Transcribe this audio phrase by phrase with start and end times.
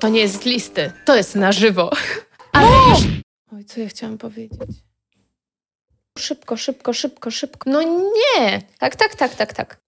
[0.00, 1.90] To nie jest z listy, to jest na żywo.
[2.52, 2.98] Ale już...
[3.52, 4.60] Oj, co ja chciałam powiedzieć?
[6.18, 7.70] Szybko, szybko, szybko, szybko.
[7.70, 8.62] No nie!
[8.78, 9.80] Tak, tak, tak, tak, tak.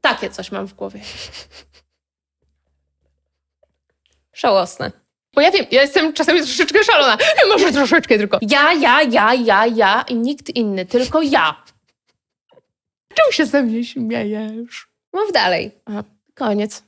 [0.00, 1.00] Takie coś mam w głowie.
[4.34, 4.92] Żałosne.
[5.34, 7.18] Bo ja wiem, ja jestem czasami troszeczkę szalona.
[7.52, 8.38] Może troszeczkę tylko.
[8.42, 11.64] Ja, ja, ja, ja, ja i nikt inny, tylko ja.
[13.14, 14.88] Czemu się ze mnie śmiejesz?
[15.12, 15.72] Mów dalej.
[15.84, 16.02] A,
[16.34, 16.82] koniec.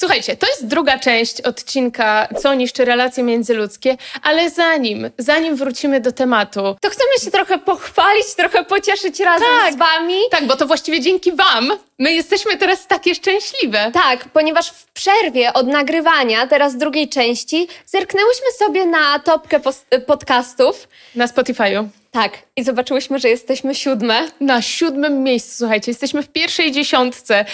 [0.00, 6.12] Słuchajcie, to jest druga część odcinka Co niszczy relacje międzyludzkie, ale zanim, zanim wrócimy do
[6.12, 9.74] tematu, To chcemy się trochę pochwalić, trochę pocieszyć razem Tak.
[9.74, 10.14] z wami.
[10.30, 13.90] tak, bo to właściwie dzięki Wam my jesteśmy teraz takie szczęśliwe.
[13.94, 19.60] Tak, ponieważ w przerwie od nagrywania, teraz drugiej części, zerknęłyśmy sobie na topkę
[20.06, 20.88] podcastów.
[21.14, 21.88] Na Spotify'u.
[22.10, 24.28] Tak, i zobaczyłyśmy, że jesteśmy siódme.
[24.40, 27.44] Na siódmym miejscu, słuchajcie, jesteśmy w pierwszej dziesiątce.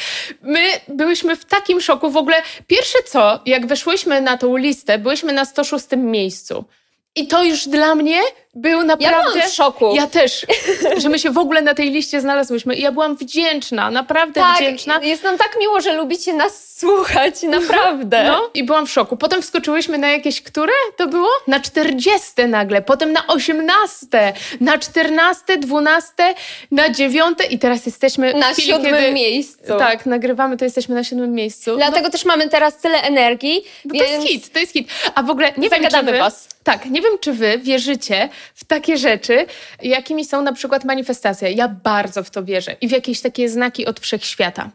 [0.42, 2.10] My byłyśmy w takim szoku.
[2.10, 6.64] W ogóle pierwsze co, jak weszłyśmy na tą listę, byłyśmy na 106 miejscu.
[7.16, 8.20] I to już dla mnie
[8.56, 9.32] był Ja naprawdę...
[9.32, 9.94] byłam w szoku.
[9.94, 10.46] Ja też,
[11.02, 12.74] że my się w ogóle na tej liście znalazłyśmy.
[12.74, 15.00] I ja byłam wdzięczna, naprawdę tak, wdzięczna.
[15.02, 18.24] jest nam tak miło, że lubicie nas słuchać, naprawdę.
[18.24, 19.16] No i byłam w szoku.
[19.16, 21.28] Potem wskoczyłyśmy na jakieś, które to było?
[21.46, 24.06] Na 40 nagle, potem na 18,
[24.60, 26.12] na 14, 12,
[26.70, 29.12] na 9 i teraz jesteśmy Na chwili, siódmym kiedy...
[29.12, 29.78] miejscu.
[29.78, 31.76] Tak, nagrywamy, to jesteśmy na siódmym miejscu.
[31.76, 34.88] Dlatego też mamy teraz tyle energii, No, więc to jest hit, to jest hit.
[35.14, 36.48] A w ogóle nie wiem, czy Zagadamy wy, was.
[36.64, 39.46] tak, nie wiem, czy wy wierzycie w takie rzeczy,
[39.82, 41.52] jakimi są na przykład manifestacje.
[41.52, 44.70] Ja bardzo w to wierzę i w jakieś takie znaki od wszechświata.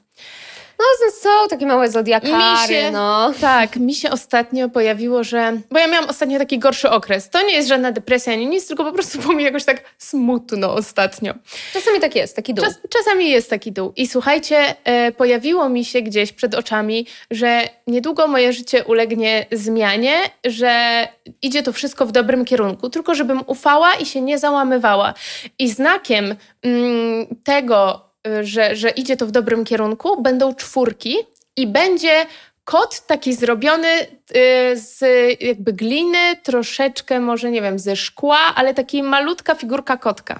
[0.81, 3.33] No, są takie małe zodiakary, Mi się- no.
[3.41, 5.57] Tak, mi się ostatnio pojawiło, że.
[5.71, 7.29] Bo ja miałam ostatnio taki gorszy okres.
[7.29, 10.73] To nie jest żadna depresja ani nic, tylko po prostu było mi jakoś tak smutno
[10.73, 11.33] ostatnio.
[11.73, 12.65] Czasami tak jest, taki dół.
[12.65, 13.93] Czas, czasami jest taki dół.
[13.95, 20.21] I słuchajcie, e, pojawiło mi się gdzieś przed oczami, że niedługo moje życie ulegnie zmianie,
[20.45, 21.07] że
[21.41, 25.13] idzie to wszystko w dobrym kierunku, tylko żebym ufała i się nie załamywała.
[25.59, 28.10] I znakiem mm, tego,
[28.41, 31.15] że, że idzie to w dobrym kierunku, będą czwórki
[31.55, 32.25] i będzie
[32.63, 34.07] kot taki zrobiony y,
[34.73, 34.99] z
[35.41, 40.39] jakby gliny, troszeczkę może, nie wiem, ze szkła, ale taki malutka figurka kotka.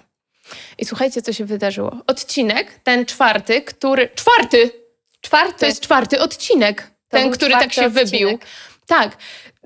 [0.78, 1.98] I słuchajcie, co się wydarzyło.
[2.08, 4.10] Odcinek, ten czwarty, który...
[4.16, 4.72] Czwarty!
[5.22, 5.60] Czwarty.
[5.60, 6.82] To jest czwarty odcinek.
[6.82, 8.28] To ten, który tak się wybił.
[8.28, 8.46] odcinek.
[8.88, 9.18] Tak.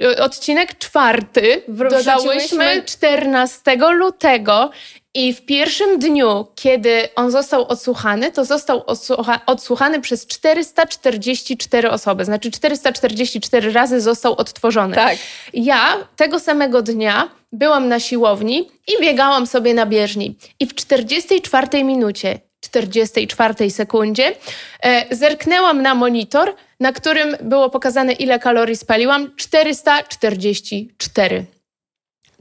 [0.03, 4.71] Y, Odcinek czwarty dodałyśmy wrzuciłyśmy- 14 lutego
[5.15, 12.25] i w pierwszym dniu, kiedy on został odsłuchany, to został odsłucha- odsłuchany przez 444 osoby.
[12.25, 14.95] Znaczy 444 razy został odtworzony.
[14.95, 15.17] Tak.
[15.53, 20.35] Ja tego samego dnia byłam na siłowni i biegałam sobie na bieżni.
[20.59, 24.35] I w 44 minucie, 44 sekundzie
[24.83, 29.35] e, zerknęłam na monitor, na którym było pokazane, ile kalorii spaliłam.
[29.35, 31.45] 444.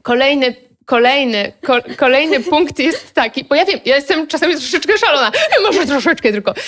[0.02, 0.54] Kolejny.
[0.84, 5.86] Kolejny, ko, kolejny punkt jest taki, bo ja wiem, ja jestem czasami troszeczkę szalona, może
[5.86, 6.54] troszeczkę tylko.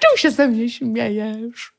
[0.00, 1.72] Czemu się ze mnie śmiejesz?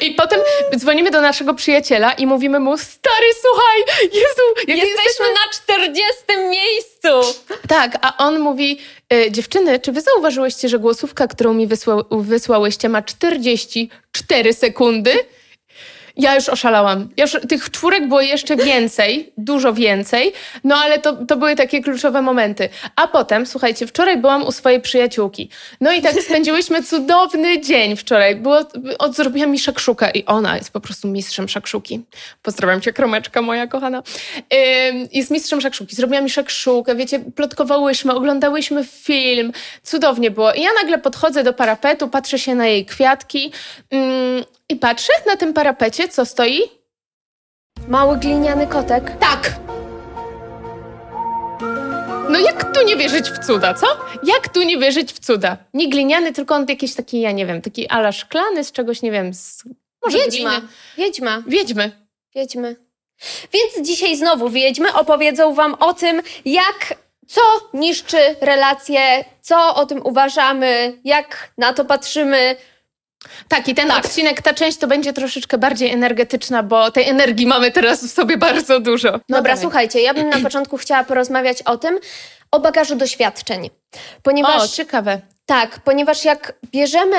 [0.00, 0.40] I potem
[0.76, 6.04] dzwonimy do naszego przyjaciela i mówimy mu, stary, słuchaj, Jezu, jak Jesteśmy na 40
[6.50, 7.40] miejscu.
[7.68, 8.78] Tak, a on mówi,
[9.12, 15.12] e, dziewczyny, czy wy zauważyłyście, że głosówka, którą mi wysła, wysłałyście ma 44 sekundy?
[16.20, 17.08] Ja już oszalałam.
[17.16, 20.32] Ja już, tych czwórek było jeszcze więcej, dużo więcej,
[20.64, 22.68] no ale to, to były takie kluczowe momenty.
[22.96, 25.50] A potem, słuchajcie, wczoraj byłam u swojej przyjaciółki.
[25.80, 28.36] No i tak spędziłyśmy cudowny dzień wczoraj.
[28.36, 28.60] Było,
[28.98, 32.00] od, zrobiła mi szakszukę i ona jest po prostu mistrzem szakszuki.
[32.42, 34.02] Pozdrawiam cię, kromeczka moja kochana.
[34.88, 35.96] Ym, jest mistrzem szakszuki.
[35.96, 39.52] Zrobiła mi szakszukę, wiecie, plotkowałyśmy, oglądałyśmy film.
[39.82, 40.52] Cudownie było.
[40.52, 43.52] I ja nagle podchodzę do parapetu, patrzę się na jej kwiatki
[43.94, 46.60] ym, i patrzę na tym parapecie, co stoi?
[47.88, 49.12] Mały gliniany kotek.
[49.20, 49.52] Tak!
[52.30, 53.86] No jak tu nie wierzyć w cuda, co?
[54.22, 55.56] Jak tu nie wierzyć w cuda?
[55.74, 59.10] Nie gliniany, tylko on jakiś taki, ja nie wiem, taki ala szklany z czegoś, nie
[59.10, 59.64] wiem, z...
[60.04, 60.50] Może Wiedźma.
[60.50, 60.68] gliny.
[60.96, 61.42] Wiedźma.
[61.46, 61.90] Wiedźmy.
[62.34, 62.76] Wiedźmy.
[63.52, 66.94] Więc dzisiaj znowu wiedźmy opowiedzą wam o tym, jak,
[67.26, 67.40] co
[67.74, 72.56] niszczy relacje, co o tym uważamy, jak na to patrzymy.
[73.48, 74.04] Tak, i ten Tak.
[74.04, 78.36] odcinek, ta część to będzie troszeczkę bardziej energetyczna, bo tej energii mamy teraz w sobie
[78.36, 79.12] bardzo dużo.
[79.28, 81.98] No Dobra, słuchajcie, ja bym na początku chciała porozmawiać o tym,
[82.50, 83.70] o bagażu doświadczeń.
[84.22, 85.20] Ponieważ O, ciekawe.
[85.46, 87.16] Tak, ponieważ jak bierzemy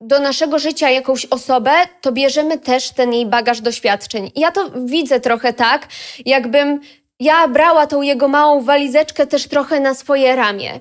[0.00, 4.30] do naszego życia jakąś osobę, to bierzemy też ten jej bagaż doświadczeń.
[4.34, 5.88] I ja to widzę trochę tak,
[6.26, 6.80] jakbym
[7.20, 10.80] ja brała tą jego małą walizeczkę też trochę na swoje ramię.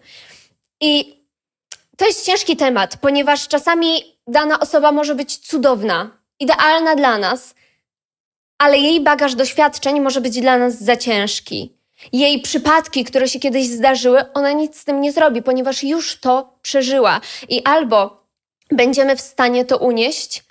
[0.82, 1.21] I
[2.02, 7.56] to jest ciężki temat, ponieważ czasami dana osoba może być cudowna, idealna dla nas,
[8.58, 11.78] ale jej bagaż doświadczeń może być dla nas za ciężki.
[12.14, 16.58] Jej przypadki, które się kiedyś zdarzyły, ona nic z tym nie zrobi, ponieważ już to
[16.62, 17.22] przeżyła.
[17.50, 18.28] I albo
[18.72, 20.44] będziemy w stanie to unieść,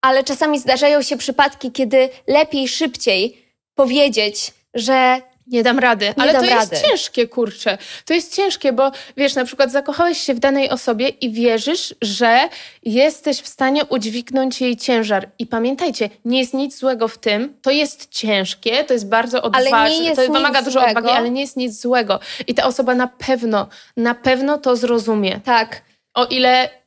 [0.00, 6.32] ale czasami zdarzają się przypadki, kiedy lepiej, szybciej powiedzieć, że nie dam rady, Nie ale
[6.32, 6.76] dam to rady.
[6.76, 7.78] jest ciężkie, kurczę.
[8.04, 12.38] To jest ciężkie, bo wiesz, na przykład zakochałeś się w danej osobie i wierzysz, że
[12.82, 15.28] jesteś w stanie udźwignąć jej ciężar.
[15.38, 17.54] I pamiętajcie, nie jest nic złego w tym.
[17.62, 20.98] To jest ciężkie, to jest bardzo Ale nie odważne, jest to wymaga dużo złego.
[20.98, 22.20] odwagi, ale nie jest nic złego.
[22.46, 25.40] I ta osoba na pewno, na pewno to zrozumie.
[25.44, 25.82] tak,
[26.14, 26.81] O ile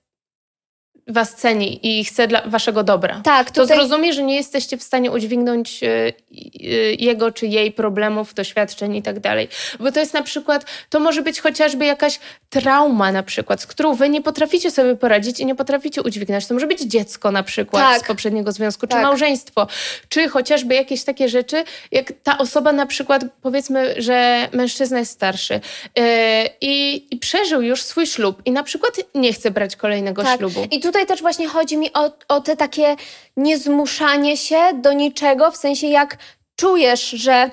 [1.08, 3.22] was ceni i chce dla waszego dobra.
[3.24, 6.14] tak, To tutaj zrozumie, że nie jesteście w stanie udźwignąć e, e,
[7.00, 9.48] jego czy jej problemów, doświadczeń i tak dalej.
[9.80, 12.20] Bo to jest na przykład, to może być chociażby jakaś
[12.50, 16.48] trauma na przykład, z którą wy nie potraficie sobie poradzić i nie potraficie udźwignąć.
[16.48, 18.02] To może być dziecko na przykład Tak.
[18.02, 19.04] z poprzedniego związku, czy Tak.
[19.04, 19.68] małżeństwo,
[20.10, 25.60] czy chociażby jakieś takie rzeczy, jak ta osoba na przykład, powiedzmy, że mężczyzna jest starszy
[26.62, 30.38] i, i przeżył już swój ślub i na przykład nie chce brać kolejnego Tak.
[30.40, 30.68] ślubu.
[30.72, 32.96] I tutaj też właśnie chodzi mi o, o te takie
[33.38, 36.18] niezmuszanie się do niczego, w sensie jak
[36.56, 37.52] czujesz, że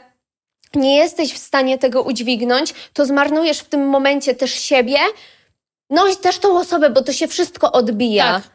[0.75, 4.99] nie jesteś w stanie tego udźwignąć, to zmarnujesz w tym momencie też siebie,
[5.91, 8.41] no i też tą osobę, bo to się wszystko odbija.
[8.41, 8.53] Tak.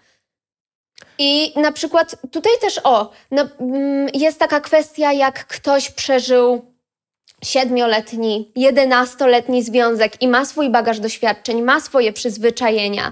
[1.18, 6.66] I na przykład tutaj też o, no, mm, jest taka kwestia, jak ktoś przeżył
[7.44, 13.12] siedmioletni, jedenastoletni związek i ma swój bagaż doświadczeń, ma swoje przyzwyczajenia.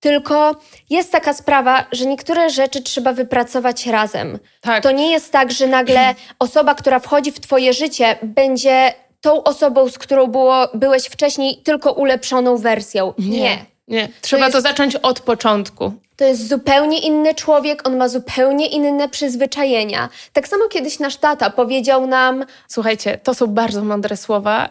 [0.00, 0.56] Tylko
[0.90, 4.38] jest taka sprawa, że niektóre rzeczy trzeba wypracować razem.
[4.60, 4.82] Tak.
[4.82, 9.88] To nie jest tak, że nagle osoba, która wchodzi w Twoje życie, będzie tą osobą,
[9.88, 13.14] z którą było, byłeś wcześniej, tylko ulepszoną wersją.
[13.18, 13.58] Nie.
[13.88, 15.92] Nie, trzeba to, jest- zacząć od początku.
[16.16, 20.08] To jest zupełnie inny człowiek, on ma zupełnie inne przyzwyczajenia.
[20.32, 24.68] Tak samo kiedyś nasz tata powiedział nam, Słuchajcie, to są bardzo mądre słowa,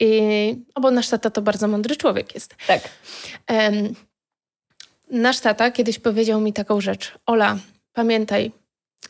[0.00, 2.54] i, no bo nasz tata to bardzo mądry człowiek jest.
[2.66, 2.80] tak,
[3.46, 3.94] Em,
[5.10, 7.12] nasz tata kiedyś powiedział mi taką rzecz.
[7.26, 7.56] Ola,
[7.92, 8.52] pamiętaj,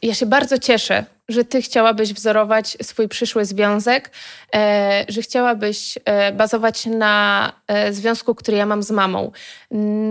[0.03, 4.11] ja się bardzo cieszę, że ty chciałabyś wzorować swój przyszły związek,
[4.55, 9.33] e, że chciałabyś e, bazować na e, związku, który ja mam z mamą.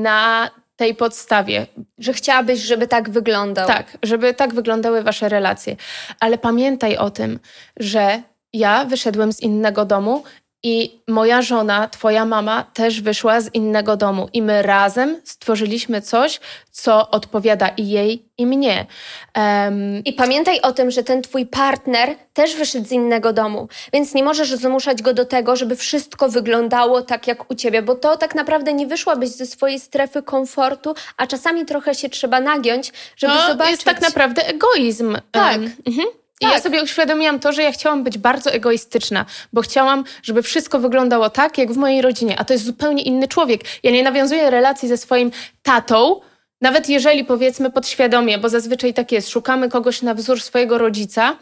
[0.02, 3.68] Na tej podstawie, że chciałabyś, żeby tak wyglądał.
[3.68, 5.76] Tak, żeby tak wyglądały wasze relacje.
[6.20, 7.40] Ale pamiętaj o tym,
[7.78, 8.22] że
[8.54, 10.24] ja wyszedłem z innego domu
[10.64, 14.30] i moja żona, twoja mama też wyszła z innego domu.
[14.34, 16.40] I my razem stworzyliśmy coś,
[16.72, 18.86] co odpowiada i jej, i mnie.
[19.34, 24.14] Em, I pamiętaj o tym, że ten twój partner też wyszedł z innego domu, więc
[24.14, 28.18] nie możesz zmuszać go do tego, żeby wszystko wyglądało tak jak u ciebie, bo to
[28.18, 33.34] tak naprawdę nie wyszłabyś ze swojej strefy komfortu, a czasami trochę się trzeba nagiąć, żeby
[33.34, 33.72] to zobaczyć.
[33.72, 35.18] jest tak naprawdę egoizm.
[35.32, 35.56] Tak.
[35.56, 36.08] Em, mhm.
[36.42, 36.54] I Tak.
[36.54, 41.30] ja sobie uświadomiłam to, że ja chciałam być bardzo egoistyczna, bo chciałam, żeby wszystko wyglądało
[41.30, 43.62] tak, jak w mojej rodzinie, a to jest zupełnie inny człowiek.
[43.84, 45.32] Ja nie nawiązuję relacji ze swoim
[45.64, 46.22] tatą,
[46.62, 51.38] nawet jeżeli powiedzmy podświadomie, bo zazwyczaj tak jest, szukamy kogoś na wzór swojego rodzica,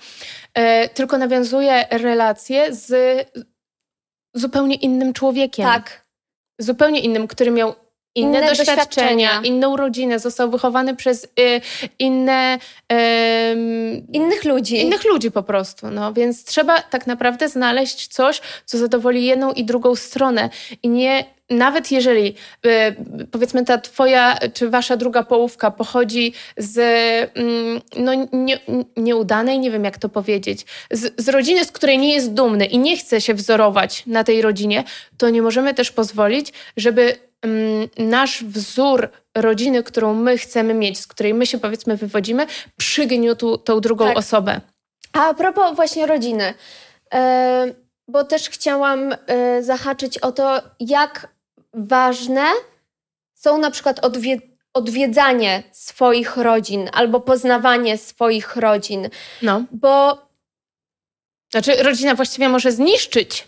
[0.54, 2.92] e, tylko nawiązuję relacje z
[4.34, 5.66] zupełnie innym człowiekiem.
[5.66, 6.08] Tak,
[6.60, 7.76] Zupełnie innym, który miał
[8.18, 9.42] inne, Inne doświadczenia, doświadczenia.
[9.44, 11.62] inną rodzinę, został wychowany przez y,
[12.00, 12.58] inne.
[12.90, 14.82] em, innych ludzi.
[14.82, 19.64] Innych ludzi po prostu, no więc trzeba tak naprawdę znaleźć coś, co zadowoli jedną i
[19.64, 20.50] drugą stronę
[20.84, 26.78] i nie, nawet jeżeli y, powiedzmy ta twoja czy wasza druga połówka pochodzi z
[27.36, 28.60] mm, no, nie,
[28.98, 32.78] nieudanej, nie wiem jak to powiedzieć, z, z rodziny, z której nie jest dumny i
[32.78, 34.84] nie chce się wzorować na tej rodzinie,
[35.18, 37.27] to nie możemy też pozwolić, żeby
[37.98, 43.80] nasz wzór rodziny, którą my chcemy mieć, z której my się powiedzmy wywodzimy, przygniótł tą
[43.82, 44.18] drugą Tak.
[44.18, 44.62] osobę.
[45.14, 46.54] A propos właśnie rodziny,
[47.14, 47.74] e,
[48.08, 51.28] bo też chciałam e, zahaczyć o to, jak
[51.74, 52.46] ważne
[53.34, 54.42] są na przykład odwie-
[54.74, 59.10] odwiedzanie swoich rodzin albo poznawanie swoich rodzin,
[59.42, 59.64] No.
[59.72, 60.28] bo
[61.52, 63.48] Znaczy, rodzina właściwie może zniszczyć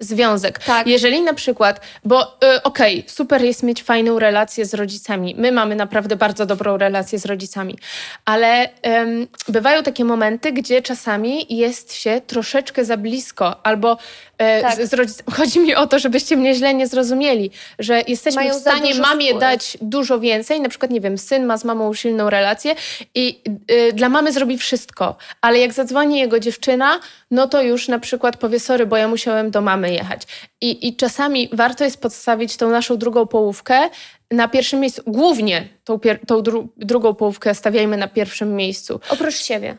[0.00, 0.58] związek.
[0.58, 2.22] tak, Jeżeli na przykład, bo
[2.56, 5.34] y, okej, super jest mieć fajną relację z rodzicami.
[5.38, 7.78] My mamy naprawdę bardzo dobrą relację z rodzicami,
[8.24, 13.98] ale em, bywają takie momenty, gdzie czasami jest się troszeczkę za blisko, albo
[14.38, 14.76] e, Tak.
[14.76, 15.22] z, z rodzic...
[15.36, 19.34] chodzi mi o to, żebyście mnie źle nie zrozumieli, że jesteśmy Mają w stanie mamie
[19.34, 20.60] dać dużo więcej.
[20.60, 22.74] Na przykład, nie wiem, syn ma z mamą silną relację
[23.14, 23.40] i
[23.70, 27.00] y, dla mamy zrobi wszystko, ale jak zadzwoni jego dziewczyna,
[27.30, 29.87] no to już na przykład powie, sorry, bo ja musiałem do mamy.
[29.88, 30.22] Mamy jechać.
[30.60, 33.90] I, I czasami warto jest podstawić tą naszą drugą połówkę
[34.30, 35.02] na pierwszym miejscu.
[35.06, 39.00] Głównie tą, tą dru- drugą połówkę stawiajmy na pierwszym miejscu.
[39.10, 39.76] Oprócz siebie.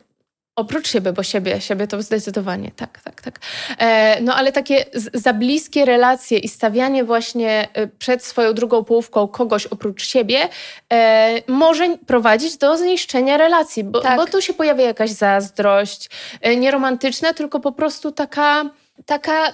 [0.55, 3.39] Oprócz siebie, bo siebie, siebie to zdecydowanie, tak, tak, tak.
[3.77, 9.27] E, no ale takie za bliskie relacje i stawianie właśnie e, przed swoją drugą połówką
[9.27, 10.49] kogoś oprócz siebie
[10.93, 14.17] e, może prowadzić do zniszczenia relacji, bo, Tak.
[14.17, 16.09] bo tu się pojawia jakaś zazdrość,
[16.41, 18.63] e, nie romantyczna, tylko po prostu taka...
[19.05, 19.53] Taka.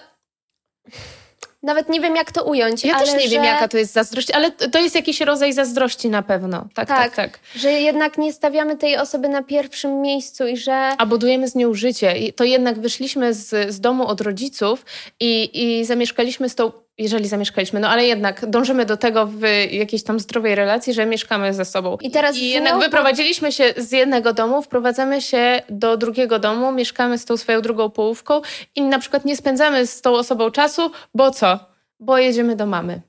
[1.64, 2.84] Nawet nie wiem, jak to ująć.
[2.86, 5.54] Ja też nie wiem, że- jaka to jest zazdrość, ale to to jest jakiś rodzaj
[5.54, 6.68] zazdrości na pewno.
[6.74, 7.16] Tak, tak, Tak.
[7.16, 7.40] tak.
[7.56, 10.92] Że jednak nie stawiamy tej osoby na pierwszym miejscu i że.
[10.98, 12.18] a budujemy z nią życie.
[12.18, 14.86] I to jednak wyszliśmy z, z domu od rodziców
[15.20, 15.50] i,
[15.80, 20.20] i zamieszkaliśmy z tą, jeżeli zamieszkaliśmy, no ale jednak dążymy do tego w jakiejś tam
[20.20, 21.98] zdrowej relacji, że mieszkamy ze sobą.
[22.02, 27.18] I teraz I jednak wyprowadziliśmy się z jednego domu, wprowadzamy się do drugiego domu, mieszkamy
[27.18, 28.42] z tą swoją drugą połówką
[28.76, 31.60] i na przykład nie spędzamy z tą osobą czasu, bo co?
[32.00, 33.02] Bo jedziemy do mamy.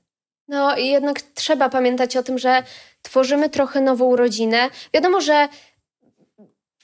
[0.47, 2.63] No i jednak trzeba pamiętać o tym, że
[3.01, 4.69] tworzymy trochę nową rodzinę.
[4.93, 5.47] Wiadomo, że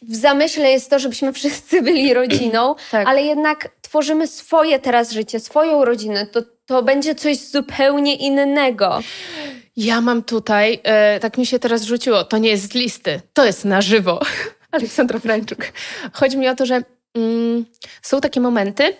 [0.01, 3.07] w zamyśle jest to, żebyśmy wszyscy byli rodziną, Tak.
[3.07, 6.27] ale jednak tworzymy swoje teraz życie, swoją rodzinę.
[6.27, 8.99] To, to będzie coś zupełnie innego.
[9.75, 13.45] Ja mam tutaj, e, tak mi się teraz rzuciło, to nie jest z listy, to
[13.45, 14.19] jest na żywo.
[14.71, 15.59] Aleksandra Frańczuk.
[16.13, 17.65] Chodzi mi o to, że mm,
[18.01, 18.97] są takie momenty,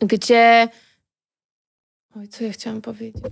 [0.00, 0.68] gdzie.
[2.16, 3.24] Oj, co ja chciałam powiedzieć?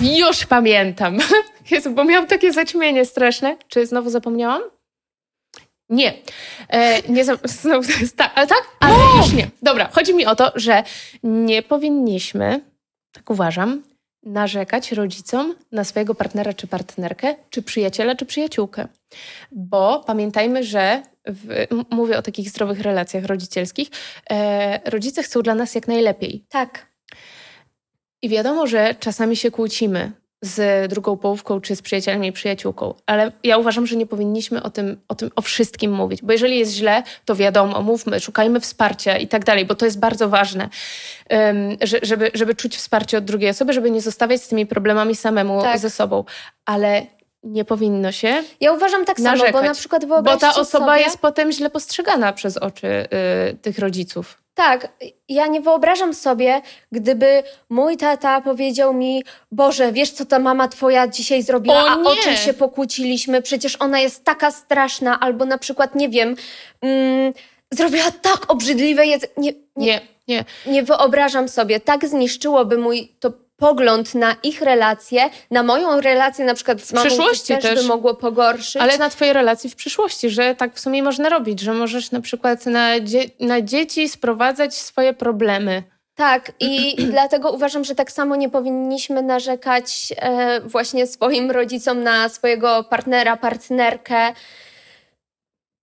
[0.00, 1.18] Już pamiętam.
[1.70, 3.56] Jezu, bo miałam takie zaćmienie straszne.
[3.68, 4.62] Czy znowu zapomniałam?
[5.88, 6.14] Nie.
[6.68, 8.62] E, nie za, znowu, tak, ale tak?
[8.80, 9.50] Ale już nie.
[9.62, 10.82] Dobra, chodzi mi o to, że
[11.22, 12.60] nie powinniśmy,
[13.12, 13.82] tak uważam,
[14.22, 18.88] narzekać rodzicom na swojego partnera czy partnerkę, czy przyjaciela, czy przyjaciółkę.
[19.52, 23.88] Bo pamiętajmy, że w, mówię o takich zdrowych relacjach rodzicielskich,
[24.30, 26.44] e, rodzice chcą dla nas jak najlepiej.
[26.48, 26.86] Tak.
[28.22, 30.12] I wiadomo, że czasami się kłócimy
[30.42, 34.70] z drugą połówką, czy z przyjacielem i przyjaciółką, ale ja uważam, że nie powinniśmy o
[34.70, 39.16] tym, o tym, o wszystkim mówić, bo jeżeli jest źle, to wiadomo, mówmy, szukajmy wsparcia
[39.16, 40.68] i tak dalej, bo to jest bardzo ważne,
[41.82, 45.62] że, żeby, żeby czuć wsparcie od drugiej osoby, żeby nie zostawiać z tymi problemami samemu
[45.62, 45.78] Tak.
[45.78, 46.24] ze sobą,
[46.64, 47.06] ale
[47.42, 49.52] nie powinno się, Ja uważam tak samo, Narzekać.
[49.52, 51.00] bo na przykład bo ta osoba sobie...
[51.00, 52.86] jest potem źle postrzegana przez oczy
[53.52, 54.45] y, tych rodziców.
[54.56, 54.88] Tak,
[55.28, 61.08] ja nie wyobrażam sobie, gdyby mój tata powiedział mi: Boże, wiesz, co ta mama twoja
[61.08, 62.22] dzisiaj zrobiła, O a o nie!
[62.22, 63.42] czym się pokłóciliśmy?
[63.42, 66.36] Przecież ona jest taka straszna, albo na przykład, nie wiem,
[66.80, 67.32] mm,
[67.70, 69.32] zrobiła tak obrzydliwe jedzenie.
[69.36, 70.44] Nie, nie, Nie, nie.
[70.72, 71.80] nie wyobrażam sobie.
[71.80, 77.06] Tak zniszczyłoby mój to pogląd na ich relacje, na moją relację na przykład z mamą,
[77.06, 77.82] przyszłości też, też.
[77.82, 78.82] by mogło pogorszyć.
[78.82, 82.20] Ale na twojej relacji w przyszłości, że tak w sumie można robić, że możesz na
[82.20, 85.82] przykład na, dzie- na dzieci sprowadzać swoje problemy.
[86.14, 92.28] Tak, i dlatego uważam, że tak samo nie powinniśmy narzekać e, właśnie swoim rodzicom na
[92.28, 94.32] swojego partnera, partnerkę,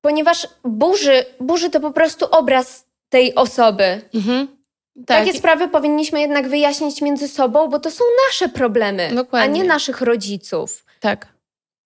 [0.01, 4.01] ponieważ burzy, burzy to po prostu obraz tej osoby.
[4.13, 4.62] Mhm.
[4.95, 5.25] Tak.
[5.25, 9.49] Takie sprawy powinniśmy jednak wyjaśnić między sobą, bo to są nasze problemy, Dokładnie.
[9.49, 10.85] a nie naszych rodziców.
[10.99, 11.27] Tak,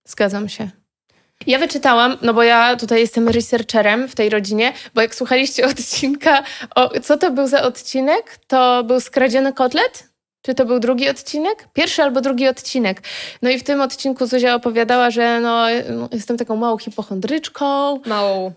[0.08, 0.70] zgadzam się.
[1.48, 6.44] Ja wyczytałam, no bo ja tutaj jestem researcherem w tej rodzinie, bo jak słuchaliście odcinka,
[6.76, 8.40] o, co to był za odcinek?
[8.48, 10.10] To był skradziony kotlet?
[10.42, 11.68] Czy to był drugi odcinek?
[11.74, 13.02] Pierwszy albo drugi odcinek.
[13.42, 15.66] No i w tym odcinku Zuzia opowiadała, że no,
[16.12, 18.54] jestem taką małą hipochondryczką, Małą.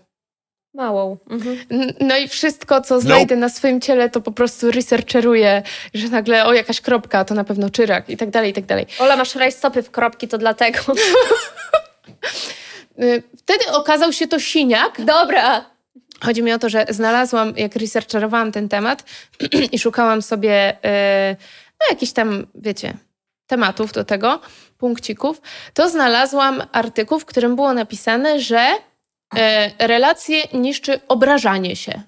[0.73, 1.17] Małą.
[1.29, 1.57] Mhm.
[1.99, 5.63] No i wszystko, co znajdę na swoim ciele, to po prostu researcheruję,
[5.93, 8.85] że nagle, o, jakaś kropka, to na pewno czyrak i tak dalej, i tak dalej.
[8.99, 10.79] Ola, masz rajstopy w kropki, to dlatego.
[13.01, 15.01] Y, Wtedy okazał się to siniak.
[15.05, 15.65] Dobra.
[16.23, 19.03] Chodzi mi o to, że znalazłam, jak researcherowałam ten temat
[19.71, 21.35] i szukałam sobie y,
[21.79, 22.93] no, jakichś tam, wiecie,
[23.47, 24.39] tematów do tego,
[24.77, 25.41] punkcików,
[25.73, 28.67] to znalazłam artykuł, w którym było napisane, że
[29.79, 32.01] relacje niszczy obrażanie się.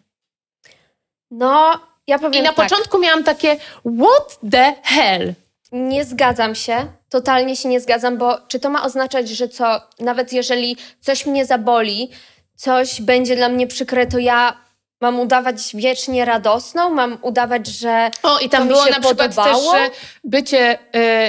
[1.32, 2.70] No, ja powiem I na tak.
[2.70, 3.56] początku miałam takie,
[4.02, 5.34] what the hell?
[5.72, 10.34] Nie zgadzam się, totalnie się nie zgadzam, bo czy to ma oznaczać, że co, nawet
[10.34, 12.10] jeżeli coś mnie zaboli,
[12.56, 14.58] coś będzie dla mnie przykre, to ja
[15.02, 19.72] mam udawać wiecznie radosną, mam udawać, że O, i tam było się na przykład podobało?
[19.72, 19.90] też, że
[20.24, 20.80] bycie,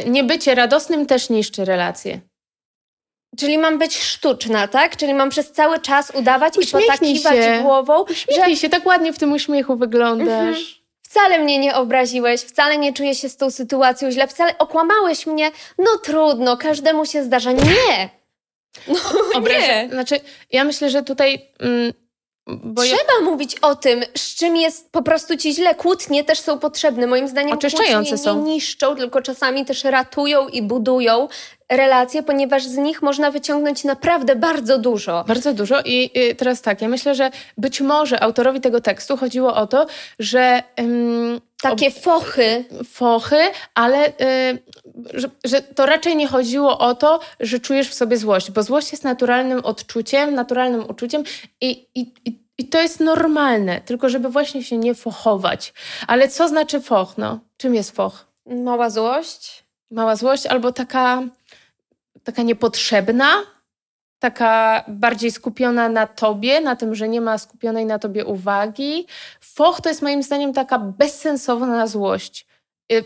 [0.05, 2.21] y, niebycie radosnym też niszczy relacje.
[3.39, 4.97] Czyli mam być sztuczna, tak?
[4.97, 6.89] Czyli mam przez cały czas udawać i Uśmiechnij
[7.23, 7.59] potakiwać się.
[7.63, 10.29] głową, że Śmiej się, tak ładnie w tym uśmiechu wyglądasz.
[10.59, 10.65] Mhm.
[11.03, 15.51] wcale mnie nie obraziłeś, wcale nie czuję się z tą sytuacją źle, wcale okłamałeś mnie.
[15.79, 17.53] No trudno, każdemu się zdarza.
[17.53, 18.09] Nie!
[18.89, 18.95] No
[19.41, 19.49] Obraża-
[19.83, 19.89] nie!
[19.93, 20.21] Znaczy,
[20.53, 21.93] ja myślę, że tutaj mm,
[22.47, 25.75] Bo ja, Trzeba mówić o tym, z czym jest po prostu ci źle.
[25.75, 27.07] Kłótnie też są potrzebne.
[27.07, 28.45] Moim zdaniem Oczyszczające kłótnie są.
[28.45, 31.29] nie niszczą, tylko czasami też ratują i budują
[31.73, 35.25] relacje, ponieważ z nich można wyciągnąć naprawdę bardzo dużo.
[35.29, 39.55] bardzo dużo i y, teraz tak, ja myślę, że być może autorowi tego tekstu chodziło
[39.55, 39.87] o to,
[40.19, 42.65] że ym, Takie fochy.
[42.93, 43.37] fochy,
[43.75, 44.13] ale y,
[45.15, 48.93] że, że to raczej nie chodziło o to, że czujesz w sobie złość, bo złość
[48.93, 51.23] jest naturalnym odczuciem, naturalnym uczuciem
[51.61, 55.73] i, i, i, i to jest normalne, tylko żeby właśnie się nie fochować.
[56.07, 57.19] Ale co znaczy foch?
[57.19, 58.27] No, czym jest foch?
[58.47, 59.65] Mała złość.
[59.91, 61.23] Mała złość albo taka,
[62.25, 63.33] taka niepotrzebna,
[64.19, 69.07] taka bardziej skupiona na tobie, na tym, że nie ma skupionej na tobie uwagi.
[69.41, 72.47] Foch to jest moim zdaniem taka bezsensowna złość.
[72.93, 73.05] Y,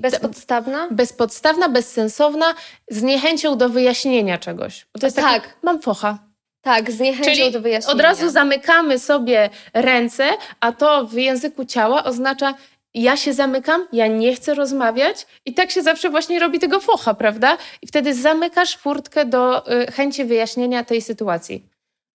[0.00, 0.88] Bezpodstawna.
[0.90, 2.54] bezpodstawna, bezsensowna,
[2.90, 4.86] z niechęcią do wyjaśnienia czegoś.
[4.94, 5.42] Bo to jest Tak.
[5.42, 6.18] takie, mam focha.
[6.60, 7.94] Tak, z niechęcią Czyli do wyjaśnienia.
[7.94, 12.54] od razu zamykamy sobie ręce, a to w języku ciała oznacza
[13.02, 17.14] ja się zamykam, ja nie chcę rozmawiać i tak się zawsze właśnie robi tego focha,
[17.14, 17.58] prawda?
[17.82, 21.66] I wtedy zamykasz furtkę do y, chęci wyjaśnienia tej sytuacji.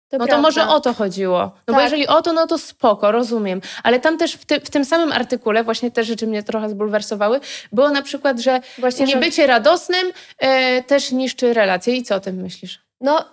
[0.09, 0.41] To no to prawda.
[0.41, 1.39] może o to chodziło.
[1.39, 1.83] No bo Tak.
[1.83, 3.61] jeżeli o to, no to spoko, rozumiem.
[3.83, 7.39] Ale tam też w, ty, w tym samym artykule, właśnie te rzeczy mnie trochę zbulwersowały,
[7.71, 11.95] było na przykład, że Właśnie, nie że- bycie radosnym e, też niszczy relacje.
[11.95, 12.79] I co o tym myślisz?
[13.01, 13.25] No,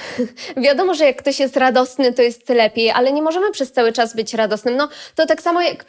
[0.56, 4.16] wiadomo, że jak ktoś jest radosny, to jest lepiej, ale nie możemy przez cały czas
[4.16, 4.76] być radosnym.
[4.76, 5.84] No, to tak samo jak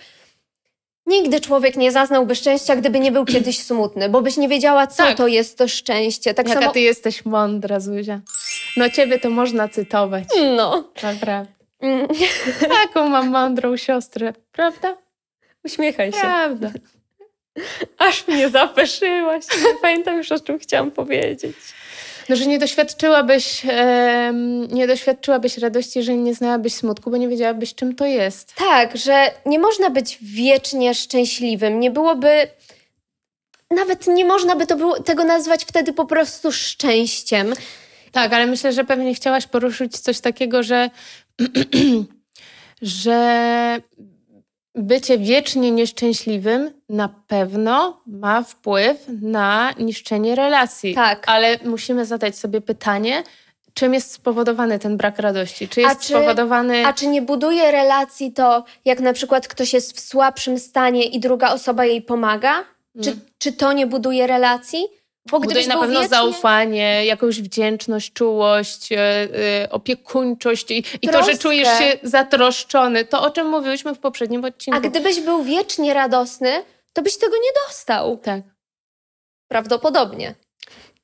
[1.06, 5.04] nigdy człowiek nie zaznałby szczęścia, gdyby nie był kiedyś smutny, bo byś nie wiedziała, co
[5.04, 5.18] Tak.
[5.18, 6.34] to jest to szczęście.
[6.34, 6.72] Tak Jaka samo...
[6.74, 8.22] ty jesteś mądra, Zuzia.
[8.78, 10.24] No ciebie to można cytować.
[10.58, 10.84] No.
[11.04, 11.52] Naprawdę.
[11.80, 12.08] Mm,
[12.82, 14.34] Taką mam mądrą siostrę.
[14.52, 14.98] Prawda?
[15.66, 16.20] Uśmiechaj się.
[16.20, 16.72] Prawda.
[17.98, 19.46] Aż mnie zapeszyłaś.
[19.58, 21.56] Nie pamiętam już, o czym chciałam powiedzieć.
[22.32, 27.76] No, że nie doświadczyłabyś, em, nie doświadczyłabyś radości, jeżeli nie znałabyś smutku, bo nie wiedziałabyś,
[27.76, 28.54] czym to jest.
[28.56, 31.80] Tak, że nie można być wiecznie szczęśliwym.
[31.80, 32.48] Nie byłoby.
[33.72, 37.54] Nawet nie można by to było, tego nazwać wtedy po prostu szczęściem.
[38.12, 40.90] Tak, ale myślę, że pewnie chciałaś poruszyć coś takiego, że,
[42.82, 43.78] że
[44.76, 50.96] bycie wiecznie nieszczęśliwym na pewno ma wpływ na niszczenie relacji.
[50.96, 51.24] Tak.
[51.28, 53.24] Ale musimy zadać sobie pytanie,
[53.74, 55.68] czym jest spowodowany ten brak radości?
[55.68, 56.86] Czy jest czy- spowodowany...
[56.88, 61.20] A czy nie buduje relacji to, jak na przykład ktoś jest w słabszym stanie i
[61.20, 62.64] druga osoba jej pomaga?
[63.04, 64.88] Czy, czy to nie buduje relacji?
[65.30, 66.18] Bo Buduje na pewno wiecznie...
[66.18, 73.06] zaufanie, jakąś wdzięczność, czułość, e, e, opiekuńczość i, i to, że czujesz się zatroszczony.
[73.06, 74.78] To, o czym mówiłyśmy w poprzednim odcinku.
[74.78, 78.18] A gdybyś był wiecznie radosny, to byś tego nie dostał.
[78.18, 78.42] Tak.
[79.48, 80.36] Prawdopodobnie.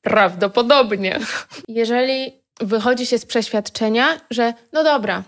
[0.01, 1.19] Prawdopodobnie.
[1.67, 5.23] Jeżeli wychodzi się z przeświadczenia, że no dobra,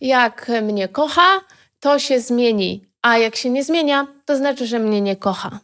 [0.00, 1.40] jak mnie kocha,
[1.80, 5.60] to się zmieni, a jak się nie zmienia, to znaczy, że mnie nie kocha.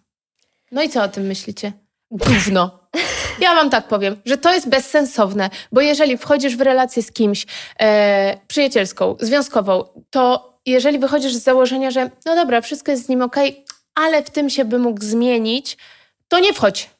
[0.73, 1.73] No i co o tym myślicie?
[2.12, 2.79] Gówno.
[3.40, 7.46] Ja wam tak powiem, że to jest bezsensowne, bo jeżeli wchodzisz w relację z kimś
[7.81, 13.22] e, przyjacielską, związkową, to jeżeli wychodzisz z założenia, że no dobra, wszystko jest z nim
[13.22, 15.77] okej, ale w tym się by mógł zmienić,
[16.29, 16.90] to nie wchodź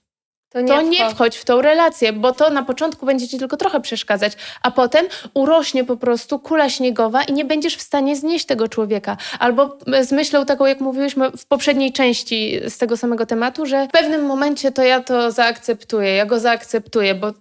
[0.53, 1.15] To nie, to nie wchodź.
[1.15, 5.07] wchodź w tą relację, bo to na początku będzie ci tylko trochę przeszkadzać, a potem
[5.35, 9.17] urośnie po prostu kula śniegowa i nie będziesz w stanie znieść tego człowieka.
[9.39, 13.91] Albo z myślą taką, jak mówiłyśmy w poprzedniej części z tego samego tematu, że w
[13.91, 17.33] pewnym momencie to ja to zaakceptuję, ja go zaakceptuję, bo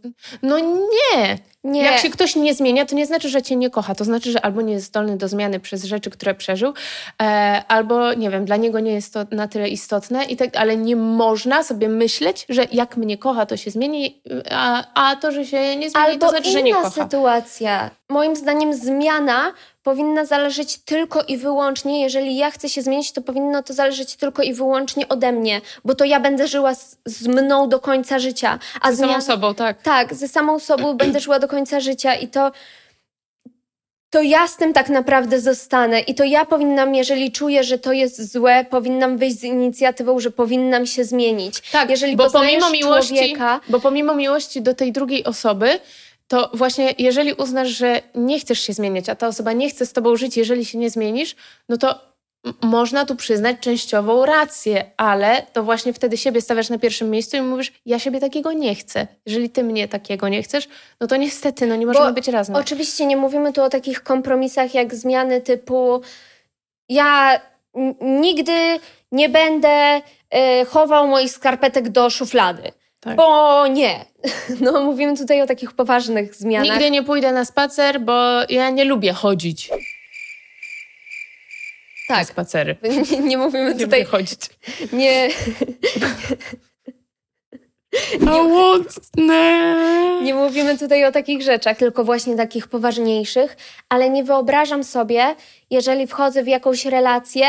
[0.42, 1.38] no nie.
[1.64, 1.82] Nie.
[1.82, 3.96] Jak się ktoś nie zmienia, to nie znaczy, że cię nie kocha.
[3.96, 6.74] To znaczy, że albo nie jest zdolny do zmiany przez rzeczy, które przeżył,
[7.22, 10.78] e, albo nie wiem, dla niego nie jest to na tyle istotne, i tak, ale
[10.78, 14.22] nie można sobie myśleć, że jak mnie kocha, to się zmieni,
[14.52, 16.90] a, a to, że się nie zmieni, Albo to znaczy, że nie kocha.
[16.90, 17.90] sytuacja.
[18.10, 23.64] Moim zdaniem zmiana powinna zależeć tylko i wyłącznie, jeżeli ja chcę się zmienić, to powinno
[23.64, 27.70] to zależeć tylko i wyłącznie ode mnie, bo to ja będę żyła z, z mną
[27.70, 28.60] do końca życia.
[28.82, 29.82] A Z samą zmiana- sobą, tak.
[29.82, 32.52] Tak, ze samą sobą będę żyła do końca życia i to
[34.10, 37.94] to ja z tym tak naprawdę zostanę i to ja powinnam, jeżeli czuję, że to
[37.94, 41.62] jest złe, powinnam wyjść z inicjatywą, że powinnam się zmienić.
[41.72, 45.80] Tak, jeżeli bo pomimo miłości, człowieka, bo pomimo miłości do tej drugiej osoby,
[46.32, 49.94] to właśnie jeżeli uznasz, że nie chcesz się zmieniać, a ta osoba nie chce z
[49.94, 51.36] tobą żyć, jeżeli się nie zmienisz,
[51.70, 52.00] no to
[52.62, 57.42] można tu przyznać częściową rację, ale to właśnie wtedy siebie stawiasz na pierwszym miejscu i
[57.42, 59.08] mówisz, ja siebie takiego nie chcę.
[59.26, 60.68] Jeżeli ty mnie takiego nie chcesz,
[61.00, 62.56] no to niestety, no nie możemy być razem.
[62.56, 66.02] Oczywiście nie mówimy tu o takich kompromisach jak zmiany typu
[66.90, 67.42] ja
[68.02, 68.80] nigdy
[69.12, 72.72] nie będę e, chował moich skarpetek do szuflady.
[73.02, 73.16] Tak.
[73.16, 74.06] Bo nie.
[74.62, 76.70] No, mówimy tutaj o takich poważnych zmianach.
[76.70, 78.14] Nigdy nie pójdę na spacer, bo
[78.50, 79.70] ja nie lubię chodzić
[82.10, 82.28] na tak.
[82.28, 82.76] spacery.
[83.12, 84.00] Nie, nie mówimy Nie tutaj.
[84.00, 84.40] lubię chodzić.
[84.94, 85.30] Nie,
[88.26, 89.76] Żałosne.
[90.24, 93.58] nie mówimy tutaj o takich rzeczach, tylko właśnie takich poważniejszych,
[93.90, 95.36] ale nie wyobrażam sobie,
[95.70, 97.46] jeżeli wchodzę w jakąś relację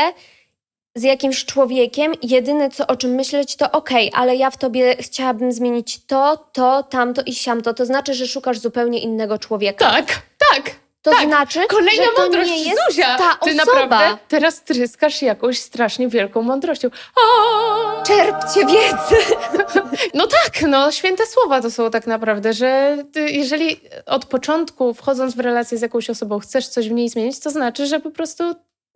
[0.95, 5.51] z jakimś człowiekiem, jedyne co o czym myśleć to okej, ale ja w tobie chciałabym
[5.51, 7.73] zmienić to, to, tamto i siamto.
[7.73, 9.89] To znaczy, że szukasz zupełnie innego człowieka.
[9.91, 10.05] Tak,
[10.51, 10.71] tak.
[11.01, 11.25] To tak.
[11.27, 13.17] znaczy, Kolejna że to mądrość nie jest Zuzia.
[13.17, 13.65] ta Ty osoba.
[13.65, 16.87] naprawdę teraz tryskasz jakąś strasznie wielką mądrością.
[17.15, 18.03] A!
[18.03, 19.15] Czerpcie wiedzę.
[20.13, 25.39] No tak, no święte słowa to są tak naprawdę, że jeżeli od początku wchodząc w
[25.39, 28.43] relację z jakąś osobą chcesz coś w niej zmienić, to znaczy, że po prostu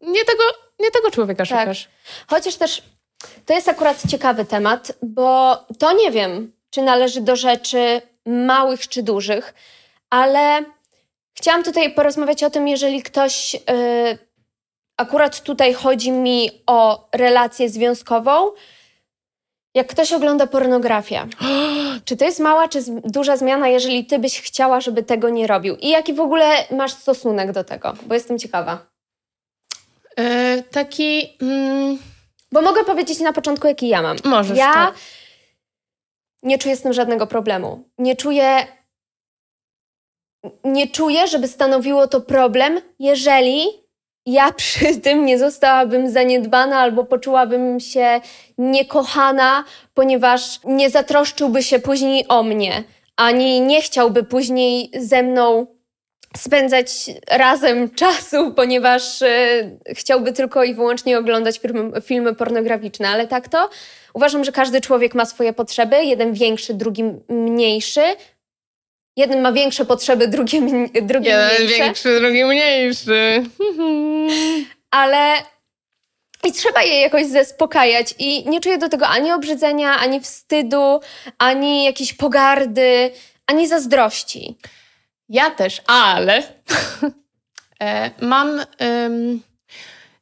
[0.01, 0.43] nie tego,
[0.79, 1.59] nie tego człowieka Tak.
[1.59, 1.89] szukasz.
[2.27, 2.83] Chociaż też
[3.45, 9.03] to jest akurat ciekawy temat, bo to nie wiem, czy należy do rzeczy małych czy
[9.03, 9.53] dużych,
[10.09, 10.63] ale
[11.33, 13.53] chciałam tutaj porozmawiać o tym, jeżeli ktoś.
[13.53, 13.59] Yy,
[14.97, 18.51] akurat tutaj chodzi mi o relację związkową.
[19.75, 21.27] Jak ktoś ogląda pornografię,
[22.05, 25.75] czy to jest mała czy duża zmiana, jeżeli ty byś chciała, żeby tego nie robił?
[25.75, 27.93] I jaki w ogóle masz stosunek do tego?
[28.01, 28.85] Bo jestem ciekawa.
[30.19, 31.37] E, taki.
[31.41, 31.97] Mm,
[32.51, 34.17] Bo mogę powiedzieć na początku, jaki ja mam.
[34.23, 34.57] możesz.
[34.57, 34.95] Ja tak.
[36.43, 37.83] nie czuję z tym żadnego problemu.
[37.97, 38.67] Nie czuję.
[40.63, 43.67] Nie czuję, żeby stanowiło to problem, jeżeli
[44.25, 48.21] ja przy tym nie zostałabym zaniedbana albo poczułabym się
[48.57, 52.83] niekochana, ponieważ nie zatroszczyłby się później o mnie,
[53.15, 55.76] ani nie chciałby później ze mną
[56.37, 56.87] spędzać
[57.27, 63.09] razem czasu, ponieważ e, chciałby tylko i wyłącznie oglądać filmy, filmy pornograficzne.
[63.09, 63.69] Ale tak to
[64.13, 68.01] uważam, że każdy człowiek ma swoje potrzeby, jeden większy, drugi mniejszy.
[69.17, 71.75] Jeden ma większe potrzeby, drugi, mn- drugi Jeden mniejsze.
[71.83, 73.43] większy, drugi mniejszy.
[74.91, 75.33] ale
[76.43, 78.15] i trzeba je jakoś zaspokajać.
[78.19, 80.99] I nie czuję do tego ani obrzydzenia, ani wstydu,
[81.37, 83.11] ani jakiejś pogardy,
[83.47, 84.57] ani zazdrości.
[85.29, 86.43] Ja też, ale
[87.83, 89.41] e, mam em,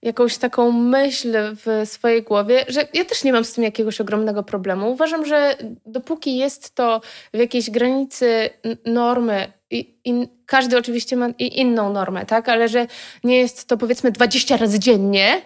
[0.02, 4.44] jakąś taką myśl w swojej głowie, że ja też nie mam z tym jakiegoś ogromnego
[4.44, 4.92] problemu.
[4.92, 7.02] Uważam, że dopóki jest to
[7.34, 8.50] w jakiejś granicy
[8.86, 12.50] normy, i, i każdy oczywiście ma i inną normę, tak?
[12.50, 12.88] Ale że
[13.24, 15.42] nie jest to powiedzmy 20 razy dziennie,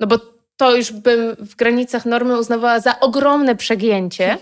[0.00, 0.18] no bo
[0.56, 4.38] to już bym w granicach normy uznawała za ogromne przegięcie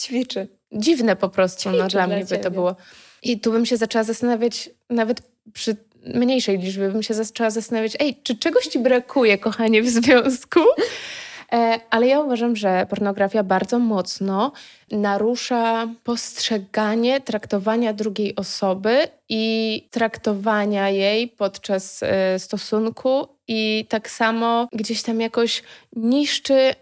[0.00, 0.48] Ćwiczy.
[0.72, 2.50] dziwne po prostu no, dla dla mnie by to ciebie.
[2.50, 2.76] było.
[3.24, 5.76] I tu bym się zaczęła zastanawiać, nawet przy
[6.14, 10.60] mniejszej liczbie, bym się zaczęła zastanawiać, ej, czy czegoś ci brakuje, kochanie, w związku?
[11.52, 14.52] E, ale ja uważam, że pornografia bardzo mocno
[14.90, 25.02] narusza postrzeganie traktowania drugiej osoby i traktowania jej podczas e, stosunku i tak samo gdzieś
[25.02, 25.62] tam jakoś
[25.96, 26.74] niszczy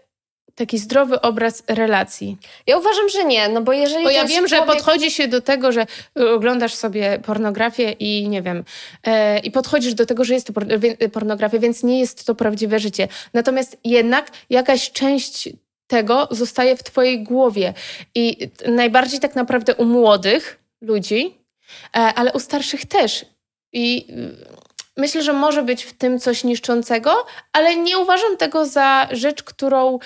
[0.55, 2.37] taki zdrowy obraz relacji.
[2.67, 5.41] Ja uważam, że nie, no bo jeżeli Bo ja wiem, że człowiek- podchodzi się do
[5.41, 5.85] tego, że
[6.19, 8.63] y, oglądasz sobie pornografię i nie wiem,
[9.03, 10.53] e, i podchodzisz do tego, że jest to
[11.11, 13.07] pornografia, więc nie jest to prawdziwe życie.
[13.33, 15.49] Natomiast jednak jakaś część
[15.87, 17.73] tego zostaje w twojej głowie
[18.15, 21.37] i najbardziej tak naprawdę u młodych ludzi,
[21.95, 23.25] e, ale u starszych też.
[23.73, 29.07] I y, myślę, że może być w tym coś niszczącego, ale nie uważam tego za
[29.11, 29.99] rzecz, którą,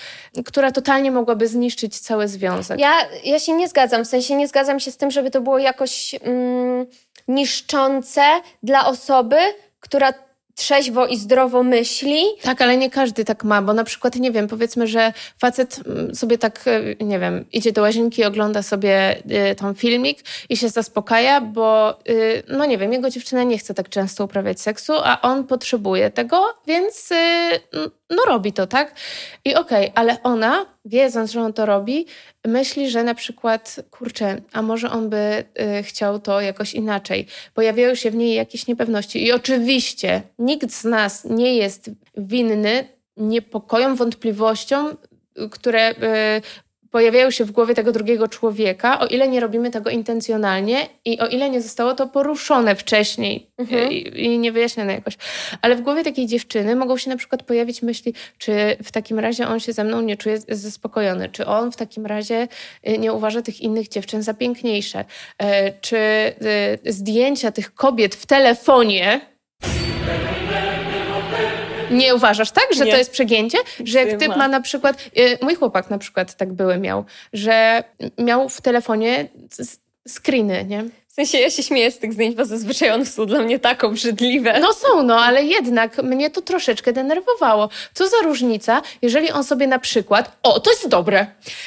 [0.46, 2.80] która totalnie mogłaby zniszczyć cały związek.
[2.80, 5.60] Ja, ja się nie zgadzam, w sensie nie zgadzam się z tym, żeby to było
[5.60, 6.86] jakoś mm,
[7.28, 8.22] niszczące
[8.64, 9.38] dla osoby,
[9.80, 10.14] która
[10.58, 12.22] trzeźwo i zdrowo myśli.
[12.42, 16.16] Tak, ale nie każdy tak ma, bo na przykład, nie wiem, powiedzmy, że facet mm,
[16.16, 16.66] sobie tak,
[17.00, 19.18] e, nie wiem, idzie do łazienki, ogląda sobie
[19.52, 23.74] y, tam filmik i się zaspokaja, bo, y, no nie wiem, jego dziewczyna nie chce
[23.74, 27.16] tak często uprawiać seksu, a on potrzebuje tego, więc y,
[28.10, 28.96] no robi to, tak?
[29.46, 32.06] I okej, ale ona, wiedząc, że on to robi,
[32.46, 35.44] myśli, że na przykład, kurczę, a może on by
[35.80, 37.28] y, chciał to jakoś inaczej.
[37.54, 39.26] Pojawiają się w niej jakieś niepewności.
[39.26, 44.98] I oczywiście nikt z nas nie jest winny niepokojom, wątpliwościom,
[45.52, 46.42] które y,
[46.98, 51.28] pojawiają się w głowie tego drugiego człowieka, o ile nie robimy tego intencjonalnie i o
[51.28, 53.92] ile nie zostało to poruszone wcześniej Mhm.
[53.92, 55.18] i, i nie wyjaśnione jakoś.
[55.62, 58.52] Ale w głowie takiej dziewczyny mogą się na przykład pojawić myśli, czy
[58.84, 62.48] w takim razie on się ze mną nie czuje zaspokojony, czy on w takim razie
[62.88, 65.06] y, nie uważa tych innych dziewczyn za piękniejsze,
[65.38, 65.98] E, czy
[66.86, 69.22] zdjęcia tych kobiet w telefonie
[71.92, 72.92] Nie uważasz tak, że Nie.
[72.92, 73.58] to jest przegięcie?
[73.84, 74.48] Że jak Ty typ ma.
[74.48, 77.84] na przykład, y, mój chłopak na przykład tak były miał, że
[78.18, 79.28] miał w telefonie
[80.08, 80.84] screeny, nie?
[81.08, 83.84] W sensie ja się śmieję z tych zdjęć, bo zazwyczaj one są dla mnie tak
[83.84, 84.60] obrzydliwe.
[84.60, 87.70] No są, no, ale jednak mnie to troszeczkę denerwowało.
[87.94, 91.26] Co za różnica, jeżeli on sobie na przykład, o, to jest dobre,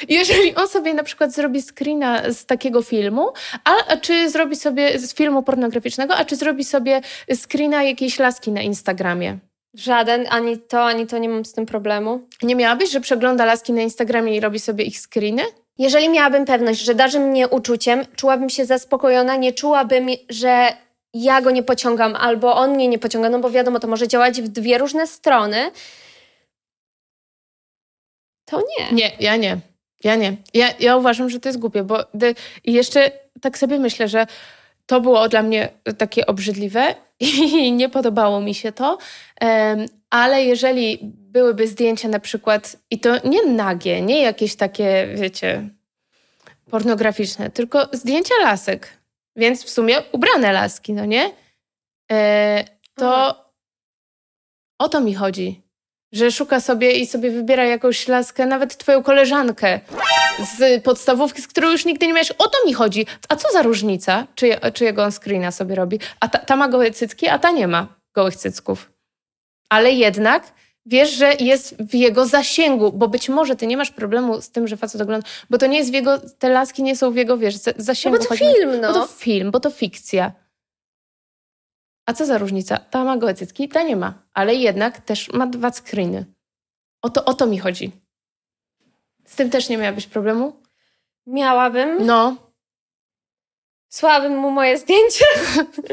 [0.09, 4.99] jeżeli on sobie na przykład zrobi screena z takiego filmu, a, a czy zrobi sobie
[4.99, 7.01] z filmu pornograficznego, a czy zrobi sobie
[7.35, 9.37] screena jakiejś laski na Instagramie.
[9.73, 12.27] Żaden, ani to, ani to nie mam z tym problemu.
[12.41, 15.43] Nie miałabyś, że przegląda laski na Instagramie i robi sobie ich screeny?
[15.77, 20.67] Jeżeli miałabym pewność, że darzy mnie uczuciem, czułabym się zaspokojona, nie czułabym, że
[21.13, 24.41] ja go nie pociągam albo on mnie nie pociąga, no bo wiadomo, to może działać
[24.41, 25.71] w dwie różne strony.
[28.45, 28.91] To nie.
[28.91, 29.57] Nie, ja nie.
[30.03, 30.37] Ja nie.
[30.53, 31.99] Ja, ja uważam, że to jest głupie, bo
[32.63, 34.27] i jeszcze tak sobie myślę, że
[34.85, 36.95] to było dla mnie takie obrzydliwe
[37.65, 38.97] i nie podobało mi się to,
[40.09, 45.69] ale jeżeli byłyby zdjęcia na przykład, i to nie nagie, nie jakieś takie, wiecie,
[46.69, 48.97] pornograficzne, tylko zdjęcia lasek,
[49.35, 51.31] więc w sumie ubrane laski, no nie?
[52.11, 53.35] E, to
[54.79, 55.60] o to mi chodzi.
[56.11, 59.79] Że szuka sobie i sobie wybiera jakąś laskę, nawet twoją koleżankę
[60.57, 62.31] z podstawówki, z którą już nigdy nie miałeś.
[62.31, 63.05] O to mi chodzi.
[63.29, 65.99] A co za różnica, czy, czyjego on screena sobie robi?
[66.19, 68.91] A ta, ta ma gołe cycki, a ta nie ma gołych cycków.
[69.69, 70.43] Ale jednak
[70.85, 74.67] wiesz, że jest w jego zasięgu, bo być może ty nie masz problemu z tym,
[74.67, 77.37] że facet ogląda, bo to nie jest w jego, te laski nie są w jego,
[77.37, 78.17] wiesz, za- No zasięgu.
[78.19, 79.07] bo to film, Bo to no.
[79.07, 80.31] film, bo to fikcja.
[82.05, 82.77] A co za różnica?
[82.77, 84.13] Ta ma gołe cycki, ta nie ma.
[84.33, 86.25] Ale jednak też ma dwa screeny.
[87.01, 87.91] O to, o to mi chodzi.
[89.25, 90.61] Z tym też nie miałabyś problemu?
[91.27, 92.05] Miałabym.
[92.05, 92.35] No.
[93.89, 95.25] Słabym mu moje zdjęcie.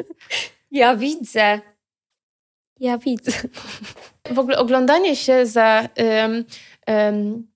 [0.70, 1.60] ja widzę.
[2.80, 3.32] Ja widzę.
[4.30, 6.44] W ogóle oglądanie się za em,
[6.86, 7.46] em,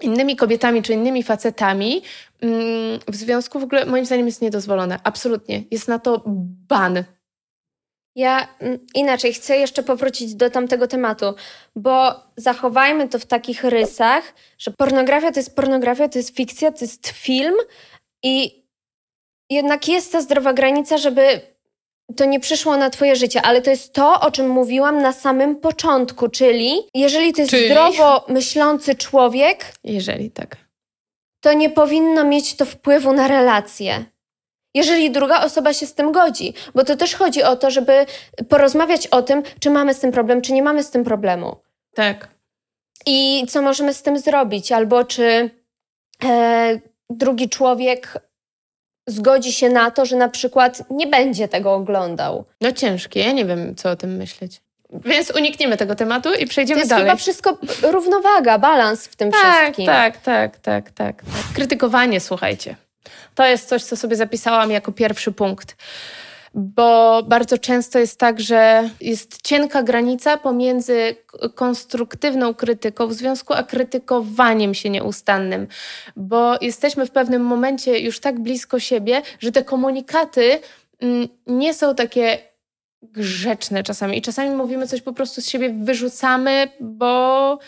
[0.00, 2.02] innymi kobietami czy innymi facetami
[2.40, 5.00] mm, w związku w ogóle moim zdaniem jest niedozwolone.
[5.04, 5.64] Absolutnie.
[5.70, 6.22] Jest na to
[6.68, 7.04] ban.
[8.16, 11.34] Ja mm, inaczej chcę jeszcze powrócić do tamtego tematu,
[11.76, 16.84] bo zachowajmy to w takich rysach, że pornografia to jest pornografia, to jest fikcja, to
[16.84, 17.54] jest film
[18.22, 18.62] i
[19.50, 21.40] jednak jest ta zdrowa granica, żeby
[22.16, 25.56] to nie przyszło na twoje życie, ale to jest to, o czym mówiłam na samym
[25.56, 27.66] początku, czyli jeżeli to jest Czyli?
[27.66, 30.56] zdrowo myślący człowiek, Jeżeli tak.
[31.40, 34.04] to nie powinno mieć to wpływu na relacje.
[34.74, 38.06] Jeżeli druga osoba się z tym godzi, bo to też chodzi o to, żeby
[38.48, 41.56] porozmawiać o tym, czy mamy z tym problem, czy nie mamy z tym problemu.
[41.94, 42.28] Tak.
[43.06, 45.50] I co możemy z tym zrobić, albo czy
[46.24, 46.78] e,
[47.10, 48.18] drugi człowiek
[49.06, 52.44] zgodzi się na to, że na przykład nie będzie tego oglądał.
[52.60, 53.20] No ciężkie.
[53.20, 54.60] Ja nie wiem, co o tym myśleć.
[55.04, 57.04] Więc unikniemy tego tematu i To przejdziemy jest dalej.
[57.06, 59.86] chyba wszystko równowaga, balans w tym Tak, wszystkim.
[59.86, 61.24] tak, tak, tak, tak, tak.
[61.54, 62.76] Krytykowanie, słuchajcie.
[63.34, 65.76] To jest coś, co sobie zapisałam jako pierwszy punkt.
[66.54, 71.16] Bo bardzo często jest tak, że jest cienka granica pomiędzy
[71.54, 75.66] konstruktywną krytyką w związku, a krytykowaniem się nieustannym.
[76.16, 80.60] Bo jesteśmy w pewnym momencie już tak blisko siebie, że te komunikaty
[81.00, 82.38] mm, nie są takie
[83.02, 84.18] grzeczne czasami.
[84.18, 87.58] I czasami mówimy coś po prostu z siebie, wyrzucamy, bo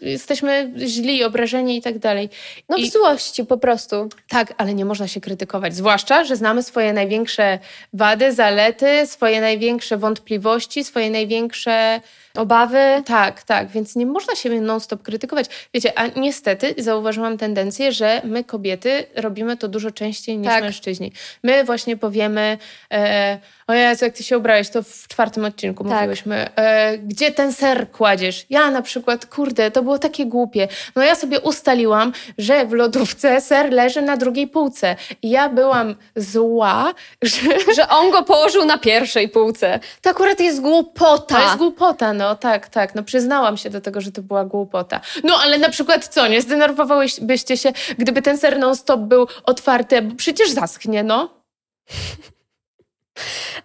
[0.00, 2.28] jesteśmy źli, obrażeni i tak dalej.
[2.68, 4.08] No w I- złości po prostu.
[4.28, 5.74] Tak, ale nie można się krytykować.
[5.74, 7.58] Zwłaszcza, że znamy swoje największe
[7.92, 12.00] wady, zalety, swoje największe wątpliwości, swoje największe.
[12.36, 13.02] Obawy.
[13.06, 15.46] Tak, tak, więc nie można siebie non-stop krytykować.
[15.74, 20.64] Wiecie, a niestety zauważyłam tendencję, że my kobiety robimy to dużo częściej niż Tak.
[20.64, 21.12] mężczyźni.
[21.42, 22.58] My właśnie powiemy,
[22.92, 25.92] e, o Jezu, jak ty się ubrałeś, to w czwartym odcinku Tak.
[25.92, 28.46] mówiłyśmy, e, gdzie ten ser kładziesz?
[28.50, 30.68] Ja na przykład, kurde, to było takie głupie.
[30.96, 34.96] No ja sobie ustaliłam, że w lodówce ser leży na drugiej półce.
[35.22, 39.80] I ja byłam zła, że że on go położył na pierwszej półce.
[40.02, 41.36] To akurat jest głupota.
[41.36, 42.94] To jest głupota, no tak, tak.
[42.94, 45.00] No przyznałam się do tego, że to była głupota.
[45.24, 50.14] No ale na przykład co, nie zdenerwowałybyście się, gdyby ten ser non-stop był otwarty, bo
[50.16, 51.44] przecież zaschnie, no.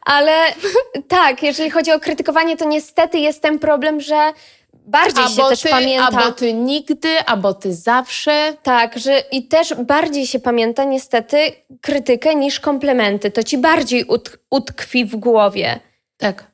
[0.01, 0.33] Ale
[1.07, 4.33] tak, jeżeli chodzi o krytykowanie, to niestety jest ten problem, że
[4.73, 6.07] bardziej się Albo też ty, pamięta.
[6.07, 8.53] albo ty nigdy, albo ty zawsze.
[8.63, 11.37] Tak, że i też bardziej się pamięta niestety
[11.81, 13.31] krytykę niż komplementy.
[13.31, 15.79] To ci bardziej ut- utkwi w głowie.
[16.17, 16.51] Tak.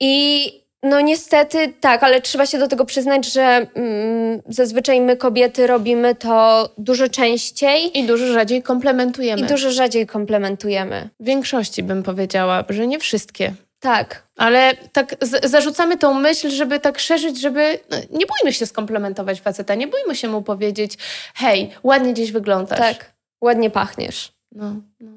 [0.00, 0.52] I
[0.86, 3.42] no niestety tak, ale trzeba się do tego przyznać, że
[3.74, 9.42] mm, zazwyczaj my kobiety robimy to dużo częściej I dużo rzadziej komplementujemy.
[9.42, 11.08] i dużo rzadziej komplementujemy.
[11.20, 13.52] W większości bym powiedziała, że nie wszystkie.
[13.80, 14.22] Tak.
[14.36, 19.40] Ale tak z- zarzucamy tą myśl, żeby tak szerzyć, żeby no, nie bójmy się skomplementować
[19.40, 20.98] faceta, nie bójmy się mu powiedzieć,
[21.34, 22.78] hej, ładnie dziś wyglądasz.
[22.78, 23.12] Tak.
[23.40, 24.32] Ładnie pachniesz.
[24.52, 25.10] No, no.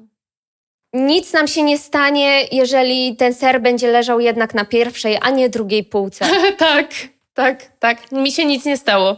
[0.92, 5.48] Nic nam się nie stanie, jeżeli ten ser będzie leżał jednak na pierwszej, a nie
[5.48, 6.26] drugiej półce.
[6.58, 6.86] tak,
[7.34, 8.12] tak, tak.
[8.12, 9.16] Mi się nic nie stało.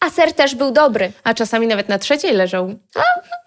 [0.00, 1.12] A ser też był dobry.
[1.24, 2.74] A czasami nawet na trzeciej leżał.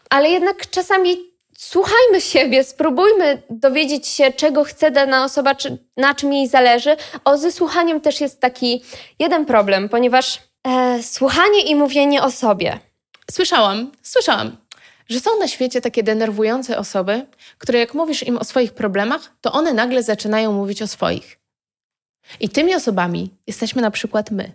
[0.10, 1.17] Ale jednak czasami
[1.58, 6.95] słuchajmy siebie, spróbujmy dowiedzieć się, czego chce dana osoba, czy, na czym jej zależy.
[7.26, 8.84] O, ze słuchaniem też jest taki
[9.19, 12.80] jeden problem, ponieważ e, słuchanie i mówienie o sobie.
[13.32, 14.58] Słyszałam, słyszałam,
[15.10, 17.26] że są na świecie takie denerwujące osoby,
[17.58, 21.39] które jak mówisz im o swoich problemach, to one nagle zaczynają mówić o swoich.
[22.39, 24.52] I tymi osobami jesteśmy na przykład my.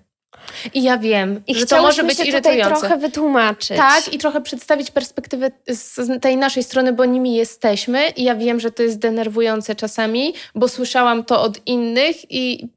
[0.75, 2.81] I ja wiem, I że to może być się tutaj irytujące.
[2.81, 3.77] trochę wytłumaczyć.
[3.77, 8.09] Tak, i trochę przedstawić perspektywę z tej naszej strony, bo nimi jesteśmy.
[8.09, 12.69] I ja wiem, że to jest denerwujące czasami, bo słyszałam to od innych i,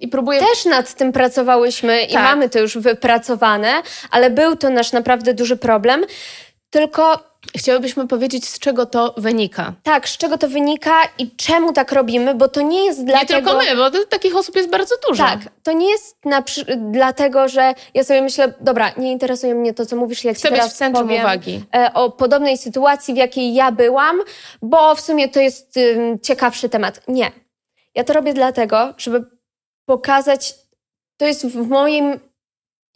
[0.00, 0.40] i próbuję.
[0.40, 2.22] Też nad tym pracowałyśmy i Tak.
[2.22, 6.04] mamy to już wypracowane, ale był to nasz naprawdę duży problem.
[6.70, 9.72] Tylko Chciałybyśmy powiedzieć, z czego to wynika.
[9.82, 13.50] tak, z czego to wynika i czemu tak robimy, bo to nie jest Nie dlatego...
[13.50, 15.24] tylko my, bo takich osób jest bardzo dużo.
[15.24, 16.42] Tak, to nie jest na,
[16.76, 20.48] dlatego, że ja sobie myślę, dobra, nie interesuje mnie to, co mówisz, ja ci Chcę
[20.50, 21.64] być teraz w centrum powiem uwagi.
[21.76, 24.20] e, o podobnej sytuacji, w jakiej ja byłam,
[24.62, 25.74] bo w sumie to jest
[26.22, 27.00] ciekawszy temat.
[27.08, 27.32] Nie.
[27.94, 29.24] Ja to robię dlatego, żeby
[29.86, 30.54] pokazać,
[31.16, 32.20] to jest w moim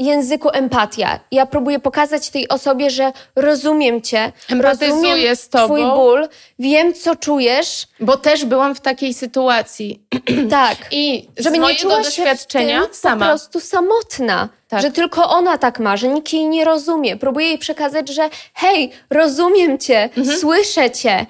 [0.04, 1.20] języku empatia.
[1.30, 5.64] Ja próbuję pokazać tej osobie, że rozumiem cię, rozumiem z tobą.
[5.64, 7.86] twój ból, wiem, co czujesz.
[8.00, 10.02] Bo też byłam w takiej sytuacji.
[10.50, 10.76] Tak.
[10.90, 13.26] I z żeby nie czuła się doświadczenia w tym sama.
[13.26, 14.48] po prostu samotna.
[14.68, 14.82] Tak.
[14.82, 17.16] Że tylko ona tak ma, że nikt jej nie rozumie.
[17.16, 20.38] Próbuję jej przekazać, że hej, rozumiem cię, Mhm.
[20.38, 21.26] słyszę cię.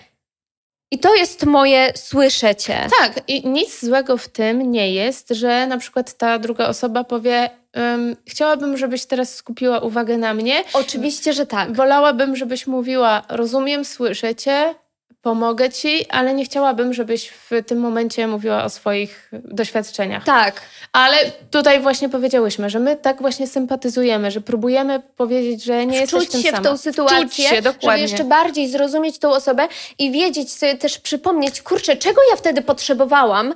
[0.90, 2.86] I to jest moje słyszę cię.
[2.98, 7.50] Tak, i nic złego w tym nie jest, że na przykład ta druga osoba powie:
[7.76, 10.64] ym, Chciałabym, żebyś teraz skupiła uwagę na mnie.
[10.72, 11.72] Oczywiście, że tak.
[11.72, 14.74] Wolałabym, żebyś mówiła: Rozumiem, słyszę cię,
[15.22, 20.24] pomogę ci, ale nie chciałabym, żebyś w tym momencie mówiła o swoich doświadczeniach.
[20.24, 20.60] Tak,
[20.92, 21.16] Ale
[21.50, 26.32] tutaj właśnie powiedziałyśmy, że my tak właśnie sympatyzujemy, że próbujemy powiedzieć, że nie jesteś wczuć
[26.32, 26.60] tym się sama.
[26.60, 31.62] w tą sytuację, się, żeby jeszcze bardziej zrozumieć tą osobę i wiedzieć sobie też przypomnieć,
[31.62, 33.54] kurczę, czego ja wtedy potrzebowałam,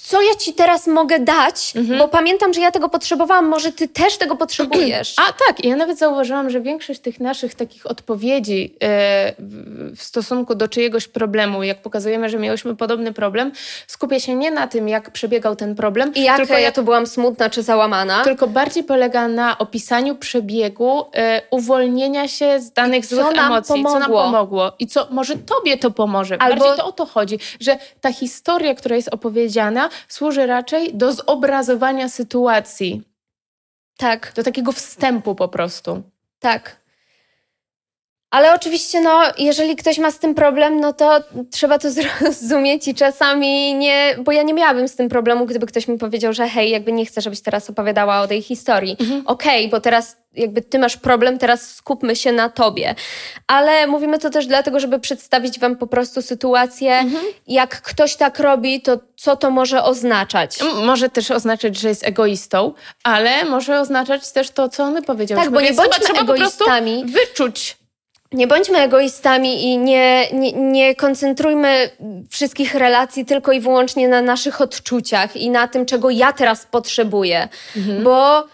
[0.00, 1.98] co ja ci teraz mogę dać, Mhm.
[1.98, 5.14] bo pamiętam, że ja tego potrzebowałam, może ty też tego potrzebujesz.
[5.18, 10.68] A tak, ja nawet zauważyłam, że większość tych naszych takich odpowiedzi e, w- stosunku do
[10.68, 13.52] czyjegoś problemu, jak pokazujemy, że miałyśmy podobny problem,
[13.86, 17.06] skupia się nie na tym, jak przebiegał ten problem, I jak tylko, ja tu byłam
[17.06, 18.24] smutna czy załamana.
[18.24, 23.84] tylko bardziej polega na opisaniu przebiegu, e, uwolnienia się z danych złych emocji, co nam
[24.02, 24.22] pomogło.
[24.22, 26.36] pomogło i co może tobie to pomoże.
[26.38, 31.12] Albo- Bardziej to o to chodzi, że ta historia, która jest opowiedziana, służy raczej do
[31.12, 33.02] zobrazowania sytuacji,
[33.98, 36.02] Tak, do takiego wstępu po prostu.
[36.38, 36.85] tak.
[38.30, 41.88] Ale oczywiście, no, jeżeli ktoś ma z tym problem, no to trzeba to
[42.20, 46.32] zrozumieć i czasami nie, bo ja nie miałabym z tym problemu, gdyby ktoś mi powiedział,
[46.32, 48.96] że hej, jakby nie chcę, żebyś teraz opowiadała o tej historii.
[49.26, 52.94] Okej, bo teraz jakby ty masz problem, teraz skupmy się na tobie.
[53.46, 57.04] Ale mówimy to też dlatego, żeby przedstawić wam po prostu sytuację,
[57.46, 60.58] jak ktoś tak robi, to co to może oznaczać.
[60.86, 62.72] Może też oznaczać, że jest egoistą,
[63.04, 65.50] ale może oznaczać też to, co my powiedziałyśmy.
[65.50, 67.04] Tak, bo nie bądźmy trzeba po prostu egoistami.
[67.04, 67.85] wyczuć.
[68.32, 71.90] Nie bądźmy egoistami i nie, nie, nie koncentrujmy
[72.30, 77.48] wszystkich relacji tylko i wyłącznie na naszych odczuciach i na tym, czego ja teraz potrzebuję,
[77.76, 78.04] Mhm.
[78.04, 78.44] bo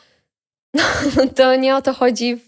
[0.75, 0.83] no,
[1.37, 2.43] to nie o to chodzi w,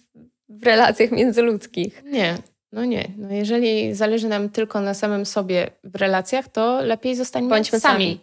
[0.49, 2.03] w relacjach międzyludzkich.
[2.05, 2.35] Nie,
[2.73, 3.09] no nie.
[3.17, 8.21] No jeżeli zależy nam tylko na samym sobie w relacjach, to lepiej zostańmy Bądźmy sami.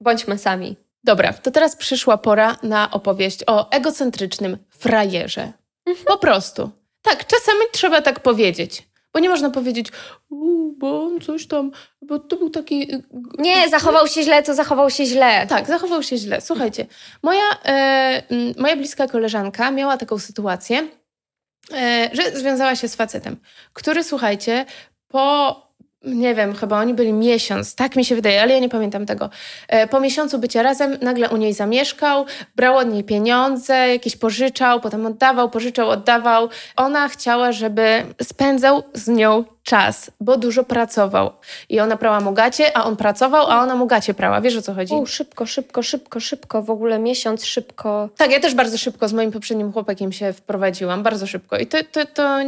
[0.00, 0.76] Bądźmy sami.
[1.04, 5.52] Dobra, to teraz przyszła pora na opowieść o egocentrycznym frajerze.
[6.06, 6.70] Po prostu.
[7.02, 8.88] Tak, czasami trzeba tak powiedzieć.
[9.14, 9.86] Bo nie można powiedzieć,
[10.30, 11.70] "U, bo on coś tam,
[12.02, 12.94] bo to był taki...
[12.94, 13.02] y,
[13.38, 15.46] Nie, zachował się źle, to zachował się źle.
[15.46, 16.40] Tak, zachował się źle.
[16.40, 16.86] Słuchajcie,
[17.22, 18.22] moja, e,
[18.58, 20.88] moja bliska koleżanka miała taką sytuację,
[21.72, 23.36] e, że związała się z facetem,
[23.72, 24.66] który, słuchajcie,
[25.08, 25.56] po,
[26.04, 29.30] nie wiem, chyba oni byli miesiąc, tak mi się wydaje, ale ja nie pamiętam tego.
[29.68, 32.26] E, po miesiącu bycia razem nagle u niej zamieszkał,
[32.56, 36.48] brał od niej pieniądze, jakieś pożyczał, potem oddawał, pożyczał, oddawał.
[36.76, 41.32] Ona chciała, żeby spędzał z nią czas, bo dużo pracował.
[41.68, 44.40] I ona prała mu gacie, a on pracował, a ona mu gacie prała.
[44.40, 44.94] Wiesz o co chodzi?
[44.94, 48.08] U, szybko, szybko, szybko, szybko, w ogóle miesiąc, szybko.
[48.16, 51.58] Tak, ja też bardzo szybko z moim poprzednim chłopakiem się wprowadziłam, bardzo szybko.
[51.58, 52.38] I to, to, to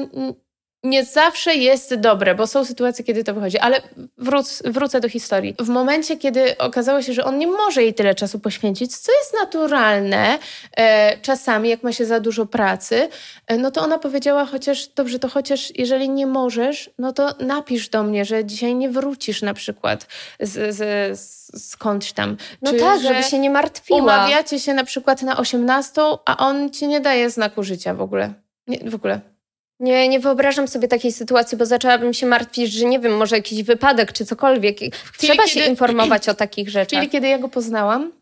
[0.84, 3.82] nie zawsze jest dobre, bo są sytuacje, kiedy to wychodzi, ale
[4.18, 5.54] wróc, wrócę do historii.
[5.58, 9.34] W momencie, kiedy okazało się, że on nie może jej tyle czasu poświęcić, co jest
[9.40, 10.38] naturalne
[10.76, 13.08] e, czasami, jak ma się za dużo pracy,
[13.46, 17.88] e, no to ona powiedziała chociaż, dobrze, to chociaż jeżeli nie możesz, no to napisz
[17.88, 20.06] do mnie, że dzisiaj nie wrócisz na przykład
[20.40, 22.36] z, z, skądś tam.
[22.62, 24.00] No Czy, tak, żeby się nie martwiła.
[24.00, 28.34] Umawiacie się na przykład na 18, a on ci nie daje znaku życia w ogóle.
[28.66, 29.33] Nie, w ogóle.
[29.80, 33.62] Nie, nie wyobrażam sobie takiej sytuacji, bo zaczęłabym się martwić, że nie wiem, może jakiś
[33.62, 34.78] wypadek czy cokolwiek.
[35.18, 36.98] Trzeba kiedy, się informować o takich rzeczach.
[36.98, 38.12] W chwili, kiedy ja go poznałam,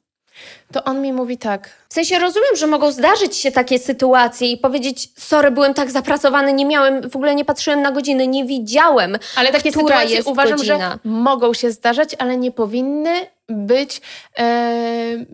[0.72, 1.70] to on mi mówi tak.
[1.88, 6.52] W sensie rozumiem, że mogą zdarzyć się takie sytuacje i powiedzieć, sorry, byłem tak zapracowany,
[6.52, 9.18] nie miałem, w ogóle nie patrzyłem na godziny, nie widziałem.
[9.36, 10.98] Ale takie sytuacje uważam, godzina.
[11.04, 13.10] że mogą się zdarzać, ale nie powinny
[13.48, 14.00] być.
[14.38, 15.24] E,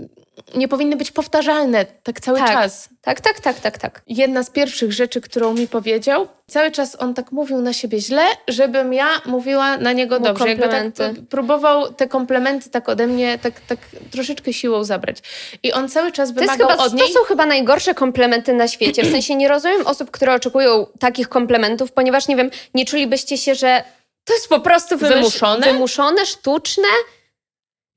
[0.55, 2.89] nie powinny być powtarzalne tak cały tak, czas.
[3.03, 4.03] Tak, tak, tak, tak, tak.
[4.07, 8.23] Jedna z pierwszych rzeczy, którą mi powiedział, cały czas on tak mówił na siebie źle,
[8.49, 10.49] żebym ja mówiła na niego Mu dobrze.
[10.49, 13.79] Jakby tak próbował te komplementy tak ode mnie tak, tak
[14.11, 15.19] troszeczkę siłą zabrać.
[15.63, 17.07] I on cały czas wymagał to chyba, od niej...
[17.07, 19.03] To są chyba najgorsze komplementy na świecie.
[19.03, 23.55] W sensie nie rozumiem osób, które oczekują takich komplementów, ponieważ nie wiem, nie czulibyście się,
[23.55, 23.83] że
[24.25, 26.89] to jest po prostu wymuszone, wymuszone sztuczne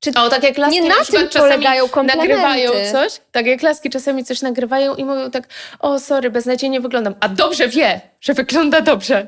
[0.01, 3.89] czy o, tak jak laski nie na, na tym polegają nagrywają coś, tak jak laski
[3.89, 5.47] czasami coś nagrywają i mówią tak,
[5.79, 9.27] o sorry, beznadziejnie wyglądam, a dobrze wie, że wygląda dobrze.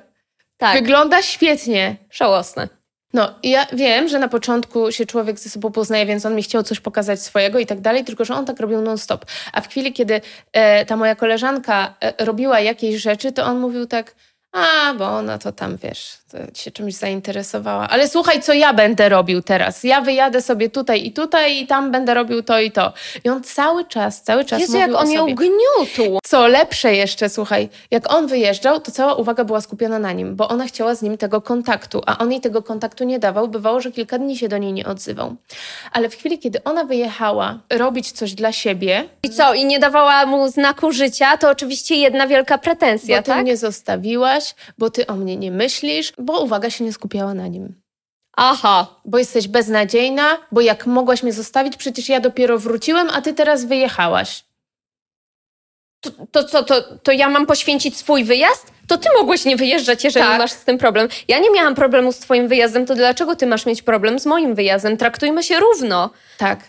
[0.58, 0.74] Tak.
[0.74, 1.96] Wygląda świetnie.
[2.12, 2.68] Żałosne.
[3.14, 6.64] No, ja wiem, że na początku się człowiek ze sobą poznaje, więc on mi chciał
[6.64, 9.26] coś pokazać swojego i tak dalej, tylko że on tak robił non-stop.
[9.54, 10.22] A w chwili, kiedy
[10.54, 14.16] e, ta moja koleżanka e, robiła jakieś rzeczy, to on mówił tak,
[14.52, 16.18] a, bo ona to tam, wiesz,
[16.56, 17.90] się czymś zainteresowała.
[17.90, 19.84] Ale słuchaj, co ja będę robił teraz.
[19.84, 22.94] Ja wyjadę sobie tutaj i tutaj i tam będę robił to i to.
[23.24, 26.20] I on cały czas, cały czas Jezu, mówił jak on ją gniótł.
[26.24, 30.48] Co lepsze jeszcze, słuchaj, jak on wyjeżdżał, to cała uwaga była skupiona na nim, bo
[30.48, 33.48] ona chciała z nim tego kontaktu, a on jej tego kontaktu nie dawał.
[33.48, 35.36] Bywało, że kilka dni się do niej nie odzywał.
[35.92, 39.06] Ale w chwili, kiedy ona wyjechała robić coś dla siebie...
[39.24, 39.54] I co?
[39.54, 41.38] I nie dawała mu znaku życia?
[41.38, 43.42] To oczywiście jedna wielka pretensja, bo ty tak?
[43.42, 47.82] mnie zostawiłaś, bo ty o mnie nie myślisz, bo uwaga się nie skupiała na nim.
[48.38, 48.88] Aha.
[49.06, 53.66] Bo jesteś beznadziejna, bo jak mogłaś mnie zostawić, przecież ja dopiero wróciłem, a ty teraz
[53.66, 54.44] wyjechałaś.
[56.02, 58.74] To, to co, to, to ja mam poświęcić swój wyjazd?
[58.88, 60.38] To ty mogłeś nie wyjeżdżać, jeżeli tak.
[60.38, 61.08] masz z tym problem.
[61.28, 64.56] Ja nie miałam problemu z twoim wyjazdem, to dlaczego ty masz mieć problem z moim
[64.56, 64.98] wyjazdem?
[64.98, 66.10] Traktujmy się równo.
[66.38, 66.60] Tak.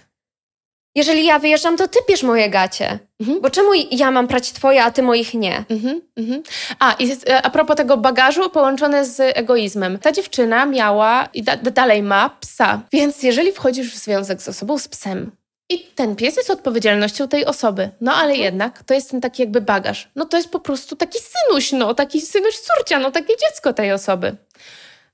[0.94, 2.98] Jeżeli ja wyjeżdżam, to ty bierz moje gacie.
[3.20, 3.40] Mhm.
[3.40, 5.64] Bo czemu ja mam prać twoje, a ty moich nie?
[5.68, 6.42] Mhm, mhm.
[6.78, 9.98] A, i e, a propos tego bagażu połączone z egoizmem.
[9.98, 12.82] Ta dziewczyna miała i da, dalej ma psa.
[12.92, 15.30] Więc jeżeli wchodzisz w związek z osobą z psem,
[15.70, 17.90] i ten pies jest odpowiedzialnością tej osoby.
[18.00, 18.40] No ale mhm.
[18.40, 20.10] jednak to jest ten taki jakby bagaż.
[20.16, 23.92] No to jest po prostu taki synuś, no taki synuś córcia, no takie dziecko tej
[23.92, 24.36] osoby.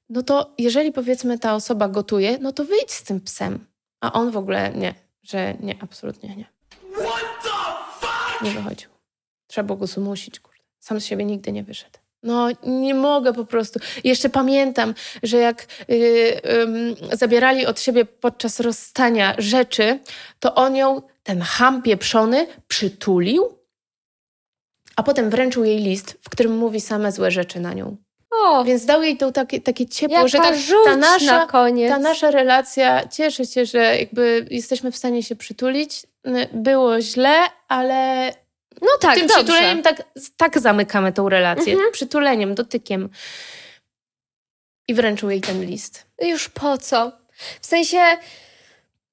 [0.08, 3.66] No to jeżeli powiedzmy ta osoba gotuje, no to wyjdź z tym psem.
[4.00, 6.44] A on w ogóle nie że nie, absolutnie nie.
[8.42, 8.90] Nie wychodził.
[9.46, 10.62] Trzeba go zmusić, kurde.
[10.78, 11.98] Sam z siebie nigdy nie wyszedł.
[12.22, 13.80] No, nie mogę po prostu.
[14.04, 19.98] jeszcze pamiętam, że jak yy, yy, zabierali od siebie podczas rozstania rzeczy,
[20.40, 23.58] to on ją, ten ham pieprzony, przytulił,
[24.96, 27.96] a potem wręczył jej list, w którym mówi same złe rzeczy na nią.
[28.30, 30.52] O, Więc dał jej to takie, takie ciepło, Jaka że ta,
[30.84, 31.90] ta, nasza, na koniec.
[31.90, 36.06] ta nasza relacja, cieszę się, że jakby jesteśmy w stanie się przytulić.
[36.52, 38.32] Było źle, ale
[38.82, 39.44] no tak, tym dobrze.
[39.44, 40.02] przytuleniem tak,
[40.36, 41.72] tak zamykamy tą relację.
[41.72, 41.92] Mhm.
[41.92, 43.08] Przytuleniem, dotykiem.
[44.88, 46.06] I wręczył jej ten list.
[46.22, 47.12] Już po co?
[47.60, 48.00] W sensie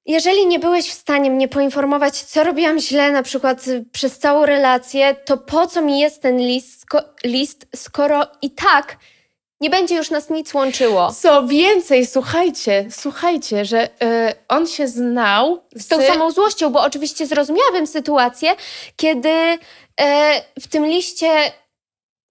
[0.07, 4.45] jeżeli nie byłeś w stanie mnie poinformować, co robiłam źle, na przykład y, przez całą
[4.45, 8.97] relację, to po co mi jest ten list, sko list skoro i tak
[9.61, 11.11] nie będzie już nas nic łączyło.
[11.11, 13.89] Co więcej, słuchajcie, słuchajcie, że y,
[14.47, 15.83] on się znał z...
[15.83, 18.55] z tą samą złością, bo oczywiście zrozumiałabym sytuację,
[18.95, 19.57] kiedy y,
[20.61, 21.29] w tym liście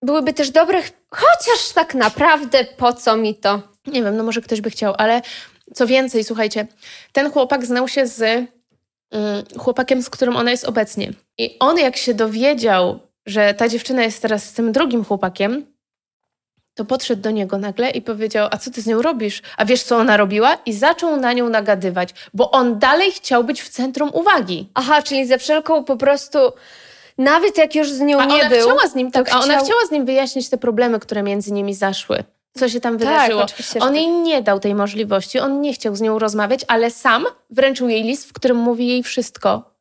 [0.03, 3.61] byłyby też dobre, chociaż tak naprawdę po co mi to?
[3.87, 5.22] Nie wiem, no może ktoś by chciał, ale
[5.74, 6.66] co więcej, słuchajcie,
[7.12, 11.12] ten chłopak znał się z mm, chłopakiem, z którym ona jest obecnie.
[11.38, 15.76] I on, jak się dowiedział, że ta dziewczyna jest teraz z tym drugim chłopakiem,
[16.74, 19.42] to podszedł do niego nagle i powiedział: A co ty z nią robisz?
[19.56, 20.58] A wiesz, co ona robiła?
[20.66, 24.68] I zaczął na nią nagadywać, bo on dalej chciał być w centrum uwagi.
[24.74, 26.38] Aha, czyli ze wszelką po prostu.
[27.18, 28.60] Nawet jak już z nią a nie ona był.
[28.60, 31.74] Chciała z nim, tak, a ona chciała z nim wyjaśnić te problemy, które między nimi
[31.74, 32.24] zaszły
[32.57, 33.40] co się tam tak, wydarzyło.
[33.40, 33.96] Tak, oczywiście, on tak.
[33.96, 38.02] jej nie dał tej możliwości, on nie chciał z nią rozmawiać, ale sam wręczył jej
[38.02, 39.74] list, w którym mówi jej wszystko,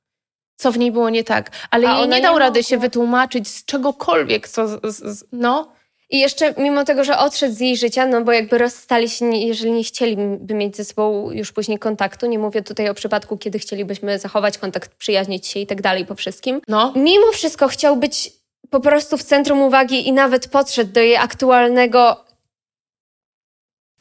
[0.55, 1.51] co w niej było nie tak.
[1.71, 4.67] Ale A jej nie dał nie rady się wytłumaczyć z czegokolwiek, co.
[4.67, 5.75] Z, z, no.
[6.09, 9.71] I jeszcze mimo tego, że odszedł z jej życia, no bo jakby rozstali się, jeżeli
[9.71, 14.19] nie chcieliby mieć ze sobą już później kontaktu, nie mówię tutaj o przypadku, kiedy chcielibyśmy
[14.19, 16.61] zachować kontakt, przyjaźnić się i tak dalej po wszystkim.
[16.67, 16.93] No.
[16.95, 18.31] Mimo wszystko chciał być
[18.69, 22.24] po prostu w centrum uwagi i nawet podszedł do jej aktualnego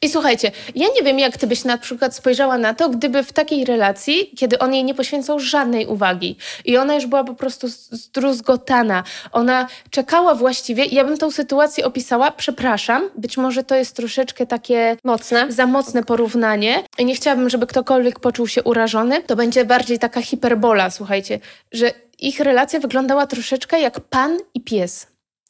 [0.05, 3.33] I słuchajcie, ja nie wiem, jak ty byś na przykład spojrzała na to, gdyby w
[3.33, 7.67] takiej relacji, kiedy on jej nie poświęcał żadnej uwagi i ona już była po prostu
[7.91, 14.45] zdruzgotana, ona czekała właściwie, ja bym tą sytuację opisała, przepraszam, być może to jest troszeczkę
[14.45, 15.51] takie mocne.
[15.51, 20.21] za mocne porównanie i nie chciałabym, żeby ktokolwiek poczuł się urażony, to będzie bardziej taka
[20.21, 21.39] hiperbola, słuchajcie,
[21.71, 25.07] że ich relacja wyglądała troszeczkę jak pan i pies.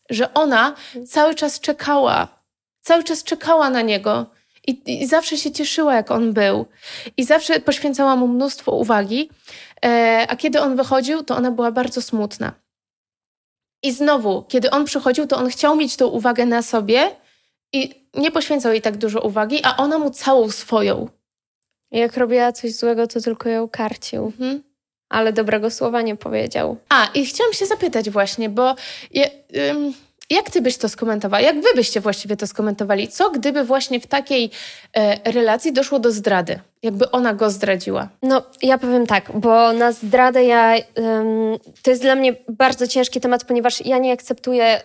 [0.10, 0.76] Że ona
[1.08, 2.28] cały czas czekała,
[2.82, 4.34] cały czas czekała na niego
[4.68, 6.66] i, i zawsze się cieszyła, jak on był.
[7.18, 9.30] I zawsze poświęcała mu mnóstwo uwagi,
[9.86, 12.53] e, a kiedy on wychodził, to ona była bardzo smutna.
[13.84, 17.11] I znowu, kiedy on przychodził, to on chciał mieć tą uwagę na sobie
[17.74, 21.09] i nie poświęcał jej tak dużo uwagi, a ona mu całą swoją.
[21.91, 24.26] Jak robiła coś złego, to tylko ją karcił.
[24.26, 24.63] Mhm.
[25.09, 26.78] Ale dobrego słowa nie powiedział.
[26.89, 28.76] A, i chciałam się zapytać właśnie, bo
[29.11, 29.32] je,
[29.70, 29.93] ym,
[30.30, 31.41] jak ty byś to skomentowała?
[31.41, 33.07] Jak wy byście właściwie to skomentowali?
[33.07, 34.51] Co gdyby właśnie w takiej
[34.93, 36.59] e, relacji doszło do zdrady?
[36.84, 38.09] Jakby ona go zdradziła?
[38.23, 40.76] No, ja powiem tak, bo na zdradę ja.
[40.78, 40.84] ym,
[41.82, 44.82] to jest dla mnie bardzo ciężki temat, ponieważ ja nie akceptuję.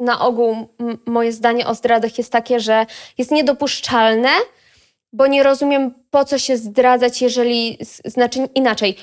[0.00, 0.68] Na ogół
[1.06, 2.86] moje zdanie o zdradach jest takie, że
[3.18, 4.28] jest niedopuszczalne,
[5.12, 7.78] bo nie rozumiem, po co się zdradzać, jeżeli.
[8.04, 8.96] Znaczy inaczej.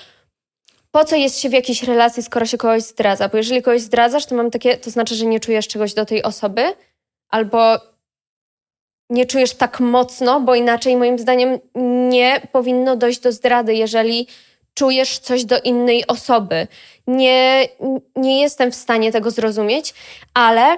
[0.91, 3.29] Po co jest się w jakiejś relacji, skoro się kogoś zdradza?
[3.29, 6.23] Bo jeżeli kogoś zdradzasz, to mam takie, to znaczy, że nie czujesz czegoś do tej
[6.23, 6.73] osoby,
[7.29, 7.77] albo
[9.09, 11.59] nie czujesz tak mocno, bo inaczej moim zdaniem
[12.09, 14.27] nie powinno dojść do zdrady, jeżeli
[14.73, 16.67] czujesz coś do innej osoby.
[17.07, 17.67] Nie,
[18.15, 19.93] nie jestem w stanie tego zrozumieć,
[20.33, 20.77] ale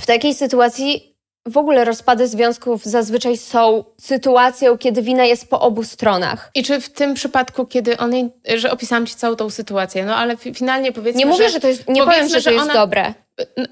[0.00, 1.11] w takiej sytuacji
[1.46, 6.50] w ogóle rozpady związków zazwyczaj są sytuacją, kiedy wina jest po obu stronach.
[6.54, 10.16] I czy w tym przypadku, kiedy on jej, że opisałam ci całą tą sytuację, no
[10.16, 12.50] ale fi- finalnie powiedzmy, Nie mówię, że, że to jest, nie powiem, powiedzmy, że to
[12.50, 13.14] jest ona- dobre.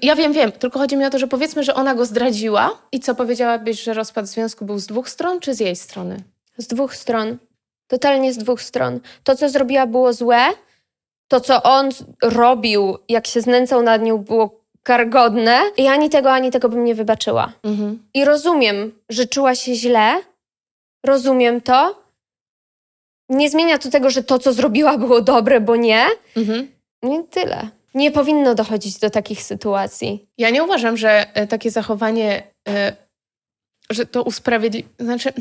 [0.01, 2.99] Ja wiem, wiem, tylko chodzi mi o to, że powiedzmy, że ona go zdradziła i
[2.99, 6.23] co powiedziałabyś, że rozpad związku był z dwóch stron czy z jej strony?
[6.57, 7.37] Z dwóch stron.
[7.87, 8.99] Totalnie z dwóch stron.
[9.23, 10.39] To, co zrobiła, było złe.
[11.27, 11.89] To, co on
[12.23, 15.61] robił, jak się znęcał nad nią, było karygodne.
[15.77, 17.53] I ani tego, ani tego bym nie wybaczyła.
[17.63, 17.99] Mhm.
[18.13, 20.21] I rozumiem, że czuła się źle.
[21.05, 22.01] Rozumiem to.
[23.29, 26.05] Nie zmienia to tego, że to, co zrobiła, było dobre, bo nie.
[26.37, 26.71] Mhm.
[27.03, 27.67] Nie tyle.
[27.93, 30.27] Nie powinno dochodzić do takich sytuacji.
[30.37, 32.95] Ja nie uważam, że e, takie zachowanie, e,
[33.89, 34.89] że to usprawiedliwi...
[34.99, 35.33] Znaczy,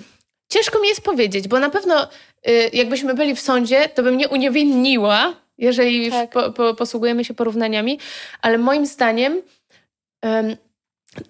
[0.53, 2.09] ciężko mi jest powiedzieć, bo na pewno
[2.45, 6.31] e, jakbyśmy byli w sądzie, to bym nie uniewinniła, jeżeli już Tak.
[6.31, 7.99] po, po, posługujemy się porównaniami,
[8.43, 9.43] ale moim zdaniem
[10.23, 10.57] em,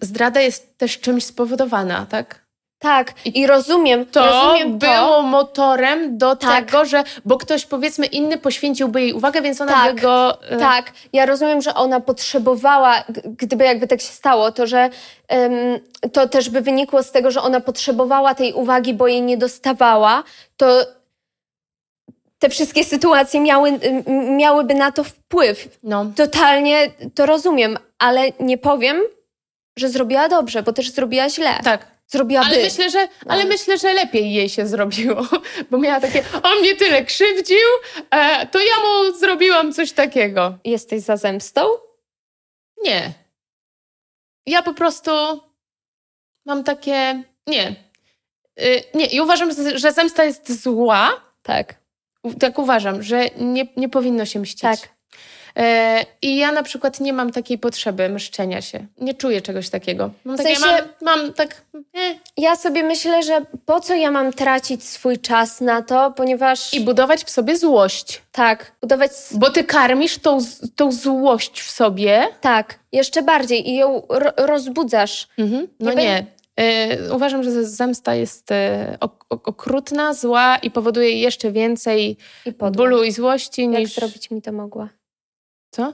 [0.00, 2.50] zdrada jest też czymś spowodowana, tak?
[2.82, 6.66] Tak, i rozumiem To rozumiem było motorem do Tak.
[6.66, 10.42] tego, że, bo ktoś powiedzmy inny poświęciłby jej uwagę, więc ona Tak, by go...
[10.42, 14.90] e, Tak, ja rozumiem, że ona potrzebowała, gdyby jakby tak się stało, to że
[15.28, 15.52] em,
[16.12, 20.22] to też by wynikło z tego, że ona potrzebowała tej uwagi, bo jej nie dostawała,
[20.56, 20.84] to
[22.40, 25.78] te wszystkie sytuacje miały, m, miałyby na to wpływ.
[25.82, 26.06] No.
[26.16, 29.00] Totalnie to rozumiem, ale nie powiem,
[29.78, 31.60] że zrobiła dobrze, bo też zrobiła źle.
[31.64, 31.86] Tak.
[32.06, 32.46] Zrobiłaby.
[32.46, 33.48] Ale myślę, że, ale No.
[33.48, 35.22] myślę, że lepiej jej się zrobiło,
[35.70, 37.68] bo miała takie, on mnie tyle krzywdził,
[38.10, 40.58] e, to ja mu zrobiłam coś takiego.
[40.64, 41.60] Jesteś za zemstą?
[42.84, 43.12] Nie.
[44.46, 45.10] Ja po prostu
[46.46, 47.74] mam takie, nie.
[48.60, 51.20] Y, nie, i uważam, że zemsta jest zła.
[51.42, 51.79] Tak.
[52.40, 54.60] Tak uważam, że nie, nie powinno się mścić.
[54.62, 54.78] Tak.
[55.56, 58.86] E, I ja na przykład nie mam takiej potrzeby mszczenia się.
[58.98, 60.10] Nie czuję czegoś takiego.
[60.24, 61.62] Mam, W takie, sensie- mam, mam tak,
[61.94, 62.16] eh.
[62.36, 66.74] Ja sobie myślę, że po co ja mam tracić swój czas na to, ponieważ.
[66.74, 68.22] i budować w sobie złość.
[68.32, 69.10] tak, budować.
[69.32, 70.38] Bo ty karmisz tą,
[70.76, 72.28] tą złość w sobie.
[72.40, 75.28] Tak, jeszcze bardziej i ją ro- rozbudzasz.
[75.38, 75.68] Mhm.
[75.80, 76.26] No Nie nie.
[76.60, 82.52] E, uważam, że zemsta jest e, ok- ok- okrutna, zła i powoduje jeszcze więcej I
[82.72, 83.94] bólu i złości Jak niż...
[83.94, 84.88] zrobić mi to mogła?
[85.70, 85.92] Co?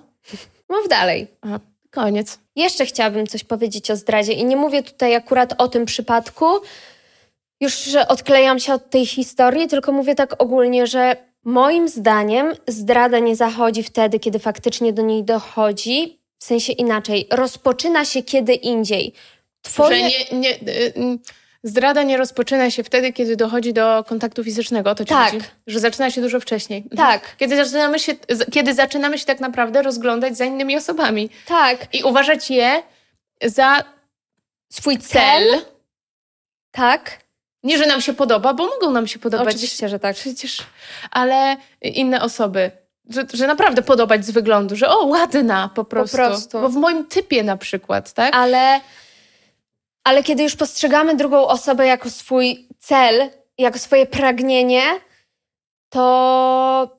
[0.68, 1.26] Mów dalej.
[1.40, 1.60] Aha,
[1.90, 2.38] koniec.
[2.56, 6.46] Jeszcze chciałabym coś powiedzieć o zdradzie i nie mówię tutaj akurat o tym przypadku,
[7.60, 13.18] już że odklejam się od tej historii, tylko mówię tak ogólnie, że moim zdaniem zdrada
[13.18, 19.12] nie zachodzi wtedy, kiedy faktycznie do niej dochodzi, w sensie inaczej, rozpoczyna się kiedy indziej.
[19.66, 19.96] Twoje...
[19.96, 21.18] Że nie, nie, y, y,
[21.62, 24.94] zdrada nie rozpoczyna się wtedy, kiedy dochodzi do kontaktu fizycznego.
[24.94, 25.30] To ci Tak.
[25.32, 25.44] chodzi?
[25.66, 26.82] Że zaczyna się dużo wcześniej.
[26.90, 26.96] Mhm.
[27.12, 28.12] Tak, Kiedy zaczynamy, się,
[28.52, 32.82] kiedy zaczynamy się tak naprawdę rozglądać za innymi osobami tak, i uważać je
[33.44, 33.84] za
[34.72, 35.50] swój cel.
[35.50, 35.60] Cel.
[36.70, 37.18] Tak.
[37.62, 39.54] Nie, że nam się podoba, bo mogą nam się podobać.
[39.54, 40.16] Oczywiście, że tak.
[40.16, 40.58] Przecież,
[41.10, 42.70] ale inne osoby.
[43.10, 46.16] Że, że naprawdę podobać z wyglądu, że o, ładna po prostu.
[46.16, 46.60] prostu.
[46.60, 48.36] Bo w moim typie na przykład, tak?
[48.36, 48.80] Ale,
[50.06, 54.82] ale kiedy już postrzegamy drugą osobę jako swój cel, jako swoje pragnienie,
[55.88, 56.98] to,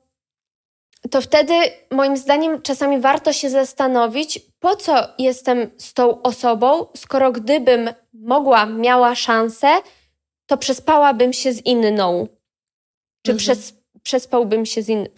[1.10, 1.54] to wtedy
[1.90, 8.66] moim zdaniem czasami warto się zastanowić, po co jestem z tą osobą, skoro gdybym mogła,
[8.66, 9.68] miała szansę,
[10.46, 12.28] to przespałabym się z inną.
[13.26, 13.38] Czy Mhm.
[13.38, 15.12] przes, przespałbym się z innym.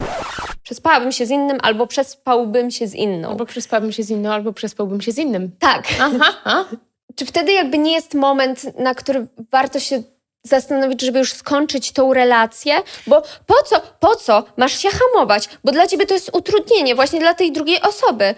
[0.63, 3.29] Przespałabym się z innym, albo przespałbym się z inną.
[3.29, 5.51] Albo przespałbym się z inną, albo przespałbym się z innym.
[5.59, 5.87] Tak.
[5.99, 6.65] Aha, a?
[7.15, 10.03] Czy wtedy jakby nie jest moment, na który warto się
[10.43, 12.75] zastanowić, żeby już skończyć tą relację?
[13.07, 15.49] Bo po co, po co masz się hamować?
[15.63, 18.35] Bo dla ciebie to jest utrudnienie właśnie dla tej drugiej osoby.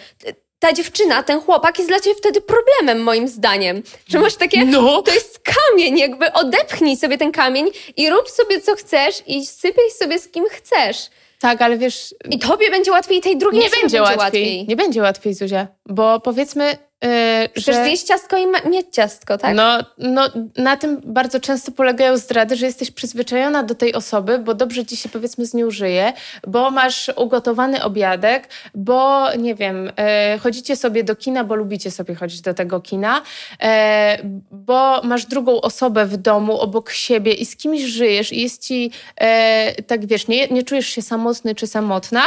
[0.60, 3.84] Ta dziewczyna, ten chłopak jest dla ciebie wtedy problemem, moim zdaniem.
[4.08, 5.02] Że masz takie, No.
[5.02, 9.92] to jest kamień, jakby odepchnij sobie ten kamień i rób sobie co chcesz i sypiej
[9.92, 11.10] sobie z kim chcesz.
[11.40, 14.68] Tak, ale wiesz, I tobie będzie łatwiej, tej drugiej nie osobie będzie łatwiej.
[14.68, 15.68] Nie będzie łatwiej, Zuzia.
[15.90, 17.10] Bo powiedzmy, yy,
[17.50, 17.84] Chcesz że...
[17.84, 19.56] zjeść ciastko i mieć ciastko, tak?
[19.56, 24.54] No, no, na tym bardzo często polegają zdrady, że jesteś przyzwyczajona do tej osoby, bo
[24.54, 26.14] dobrze ci się powiedzmy z nią żyje,
[26.48, 32.16] bo masz ugotowany obiadek, bo nie wiem, e, chodzicie sobie do kina, bo lubicie sobie
[32.16, 33.22] chodzić do tego kina,
[33.62, 34.18] e,
[34.52, 38.92] bo masz drugą osobę w domu obok siebie i z kimś żyjesz i jest ci,
[39.16, 42.22] e, tak wiesz, nie, nie czujesz się samotny czy samotna,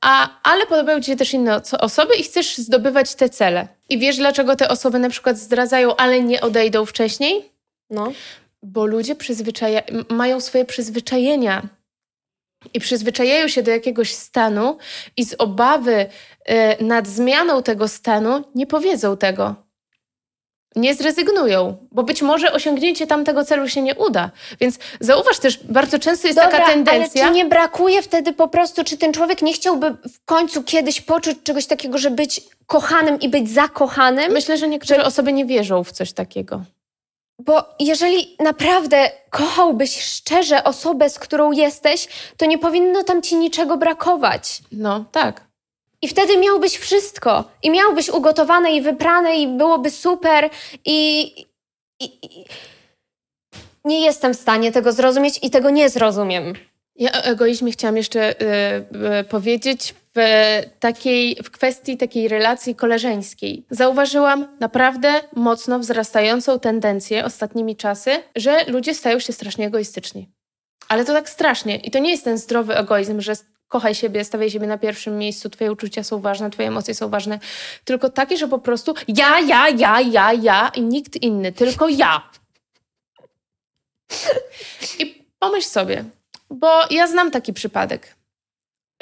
[0.00, 3.68] a, ale podobają ci się też inne oso- osoby i chcesz zdobywać te cele.
[3.88, 7.52] I wiesz, dlaczego te osoby na przykład zdradzają, ale nie odejdą wcześniej?
[7.90, 8.12] No.
[8.62, 11.62] Bo ludzie przyzwyczaja- mają swoje przyzwyczajenia
[12.74, 14.78] i przyzwyczajają się do jakiegoś stanu
[15.16, 16.06] i z obawy
[16.44, 19.67] e, nad zmianą tego stanu nie powiedzą tego.
[20.78, 24.30] Nie zrezygnują, bo być może osiągnięcie tamtego celu się nie uda.
[24.60, 27.22] Więc zauważ też, bardzo często jest Dobra, taka tendencja.
[27.22, 31.00] ale czy nie brakuje wtedy po prostu, czy ten człowiek nie chciałby w końcu kiedyś
[31.00, 34.32] poczuć czegoś takiego, że być kochanym i być zakochanym?
[34.32, 36.62] Myślę, że niektóre osoby nie wierzą w coś takiego.
[37.38, 43.76] Bo jeżeli naprawdę kochałbyś szczerze osobę, z którą jesteś, to nie powinno tam ci niczego
[43.76, 44.62] brakować.
[44.72, 45.47] No, tak.
[46.02, 47.44] I wtedy miałbyś wszystko.
[47.62, 50.50] I miałbyś ugotowane i wyprane i byłoby super
[50.84, 51.22] i...
[52.00, 52.44] i, i
[53.84, 56.52] nie jestem w stanie tego zrozumieć i tego nie zrozumiem.
[56.96, 58.44] Ja o egoizmie chciałam jeszcze y,
[59.20, 60.20] y, powiedzieć w
[60.80, 63.66] takiej, w kwestii takiej relacji koleżeńskiej.
[63.70, 70.28] Zauważyłam naprawdę mocno wzrastającą tendencję ostatnimi czasy, że ludzie stają się strasznie egoistyczni.
[70.88, 71.76] Ale to tak strasznie.
[71.76, 73.32] I to nie jest ten zdrowy egoizm, że
[73.68, 77.38] kochaj siebie, stawiaj siebie na pierwszym miejscu, twoje uczucia są ważne, twoje emocje są ważne.
[77.84, 82.30] Tylko takie, że po prostu ja, ja, ja, ja, ja i nikt inny, tylko ja.
[84.98, 86.04] I pomyśl sobie,
[86.50, 88.14] bo ja znam taki przypadek,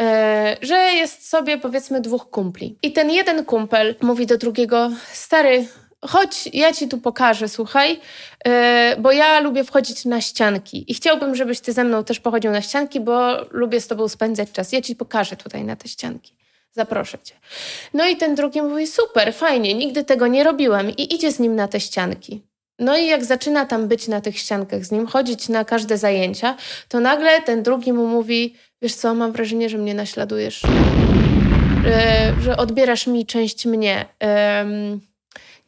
[0.00, 2.78] e, że jest sobie powiedzmy dwóch kumpli.
[2.82, 5.66] I ten jeden kumpel mówi do drugiego: Stary,
[6.04, 8.00] chodź, ja ci tu pokażę, słuchaj,
[8.44, 12.50] e, bo ja lubię wchodzić na ścianki i chciałbym, żebyś ty ze mną też pochodził
[12.50, 14.72] na ścianki, bo lubię z tobą spędzać czas.
[14.72, 16.36] Ja ci pokażę tutaj na te ścianki.
[16.72, 17.34] Zaproszę cię.
[17.94, 21.56] No i ten drugi mówi: Super, fajnie, nigdy tego nie robiłem, i idzie z nim
[21.56, 22.42] na te ścianki.
[22.78, 26.56] No i jak zaczyna tam być na tych ściankach z nim, chodzić na każde zajęcia,
[26.88, 30.62] to nagle ten drugi mu mówi: Wiesz co, mam wrażenie, że mnie naśladujesz,
[31.84, 34.06] że, że odbierasz mi część mnie.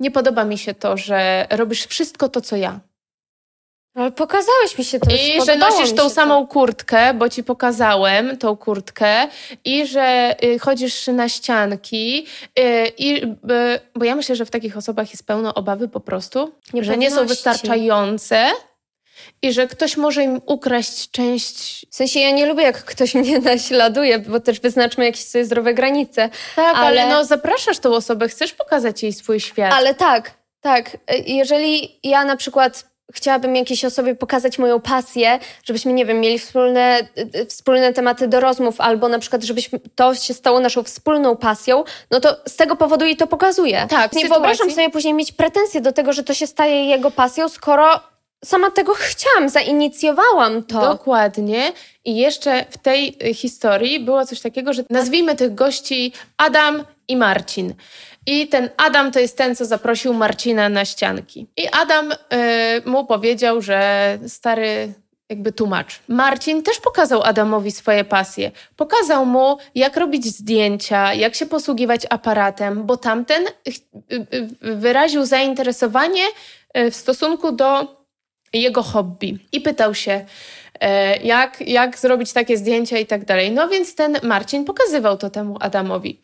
[0.00, 2.80] Nie podoba mi się to, że robisz wszystko to, co ja.
[3.94, 5.10] Ale pokazałeś mi się to.
[5.10, 9.28] I że nosisz tą samą kurtkę, bo ci pokazałem tą kurtkę,
[9.64, 12.26] i że y, chodzisz na ścianki,
[12.58, 16.52] y, i, y, bo ja myślę, że w takich osobach jest pełno obawy po prostu,
[16.80, 18.50] że nie są wystarczające
[19.42, 21.86] i że ktoś może im ukraść część.
[21.90, 25.74] W sensie ja nie lubię, jak ktoś mnie naśladuje, bo też wyznaczmy jakieś sobie zdrowe
[25.74, 26.28] granice.
[26.56, 29.72] Tak, ale, Ale- no zapraszasz tą osobę, chcesz pokazać jej swój świat.
[29.72, 30.30] Ale tak,
[30.60, 30.96] tak.
[31.26, 32.84] Jeżeli ja na przykład
[33.14, 38.40] chciałabym jakiejś osobie pokazać moją pasję, żebyśmy, nie wiem, mieli wspólne, y, wspólne tematy do
[38.40, 42.76] rozmów, albo na przykład, żebyśmy to się stało naszą wspólną pasją, no to z tego
[42.76, 43.86] powodu jej to pokazuję.
[43.90, 47.10] Tak, Nie sytuacji- wyobrażam sobie później mieć pretensje do tego, że to się staje jego
[47.10, 48.00] pasją, skoro
[48.44, 50.80] sama tego chciałam, zainicjowałam to.
[50.80, 51.72] Dokładnie.
[52.04, 57.16] I jeszcze w tej y, historii było coś takiego, że nazwijmy tych gości Adam i
[57.16, 57.74] Marcin.
[58.26, 61.46] I ten Adam to jest ten, co zaprosił Marcina na ścianki.
[61.56, 62.16] I Adam y,
[62.84, 64.92] mu powiedział, że stary,
[65.28, 66.00] jakby tłumacz.
[66.08, 68.50] Marcin też pokazał Adamowi swoje pasje.
[68.76, 73.44] Pokazał mu, jak robić zdjęcia, jak się posługiwać aparatem, bo tamten
[74.60, 76.22] wyraził zainteresowanie
[76.74, 77.97] w stosunku do
[78.52, 80.24] jego hobby i pytał się,
[80.80, 83.52] e, jak, jak zrobić takie zdjęcia i tak dalej.
[83.52, 86.20] No więc ten Marcin pokazywał to temu Adamowi.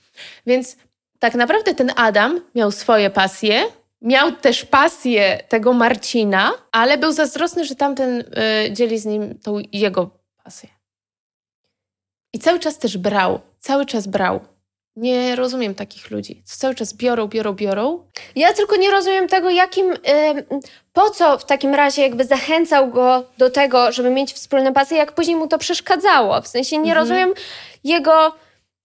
[0.47, 0.77] Więc
[1.19, 3.65] tak naprawdę ten Adam miał swoje pasje,
[4.03, 8.25] miał też pasję tego Marcina, ale był zazdrosny, że tamten y,
[8.73, 10.11] dzieli z nim tą jego
[10.45, 10.69] pasję.
[12.33, 14.54] I cały czas też brał, cały czas brał.
[14.97, 16.43] Nie rozumiem takich ludzi.
[16.45, 18.07] Co cały czas biorą, biorą, biorą.
[18.37, 19.89] Ja tylko nie rozumiem tego, jakim.
[19.89, 20.61] Yy,
[20.93, 25.13] po co w takim razie jakby zachęcał go do tego, żeby mieć wspólne pasje, jak
[25.13, 26.41] później mu to przeszkadzało.
[26.43, 26.99] W sensie nie mhm.
[26.99, 27.35] rozumiem
[27.85, 28.33] jego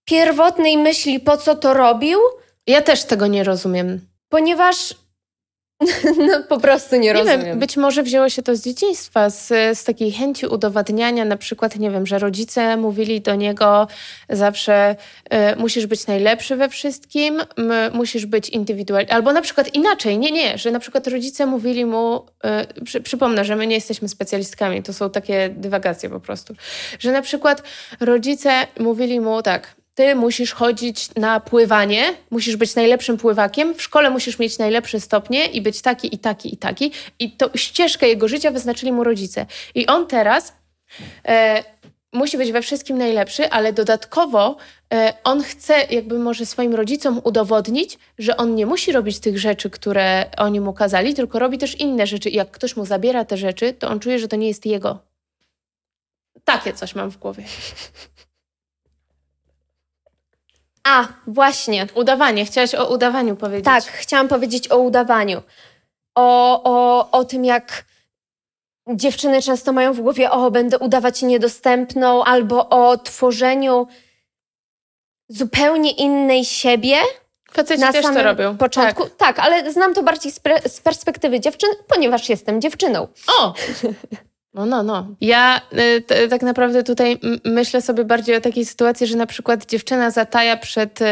[0.06, 2.20] pierwotnej myśli, po co to robił.
[2.68, 4.02] Ja też tego nie rozumiem.
[4.30, 4.96] Ponieważ
[6.28, 7.46] No po prostu nie, nie rozumiem.
[7.46, 11.76] Wiem, być może wzięło się to z dzieciństwa, z, z takiej chęci udowadniania, na przykład,
[11.76, 13.88] nie wiem, że rodzice mówili do niego
[14.30, 14.96] zawsze
[15.54, 20.32] y, musisz być najlepszy we wszystkim, m, musisz być indywidualny, albo na przykład inaczej, nie,
[20.32, 22.26] nie, że na przykład rodzice mówili mu,
[22.80, 26.54] y, przy, przypomnę, że my nie jesteśmy specjalistkami, to są takie dywagacje po prostu,
[27.00, 27.64] że na przykład
[28.00, 34.10] rodzice mówili mu tak, ty musisz chodzić na pływanie, musisz być najlepszym pływakiem, w szkole
[34.10, 36.92] musisz mieć najlepsze stopnie i być taki, i taki, i taki.
[37.20, 39.46] I to ścieżkę jego życia wyznaczyli mu rodzice.
[39.76, 40.54] I on teraz
[41.28, 41.64] e,
[42.14, 44.58] musi być we wszystkim najlepszy, ale dodatkowo
[44.94, 49.70] e, on chce jakby może swoim rodzicom udowodnić, że on nie musi robić tych rzeczy,
[49.70, 52.30] które oni mu kazali, tylko robi też inne rzeczy.
[52.30, 55.00] I jak ktoś mu zabiera te rzeczy, to on czuje, że to nie jest jego.
[56.44, 57.44] Takie coś mam w głowie.
[60.90, 61.88] A, właśnie.
[61.94, 62.46] Udawanie.
[62.46, 63.66] Chciałaś o udawaniu powiedzieć.
[63.66, 65.42] Tak, chciałam powiedzieć o udawaniu.
[66.16, 67.86] O, o, o tym, jak
[68.88, 73.88] dziewczyny często mają w głowie, o, będę udawać niedostępną, albo o tworzeniu
[75.30, 76.98] zupełnie innej siebie.
[77.52, 78.58] Faceci na też to robią.
[78.58, 79.04] początku.
[79.04, 79.18] Tak.
[79.18, 83.08] tak, ale znam to bardziej z, z perspektywy dziewczyn, ponieważ jestem dziewczyną.
[83.28, 83.54] O!
[84.54, 85.08] No, no, no.
[85.22, 85.62] Ja
[86.26, 90.58] y, tak naprawdę tutaj myślę sobie bardziej o takiej sytuacji, że na przykład dziewczyna zataja
[90.58, 91.06] przed y,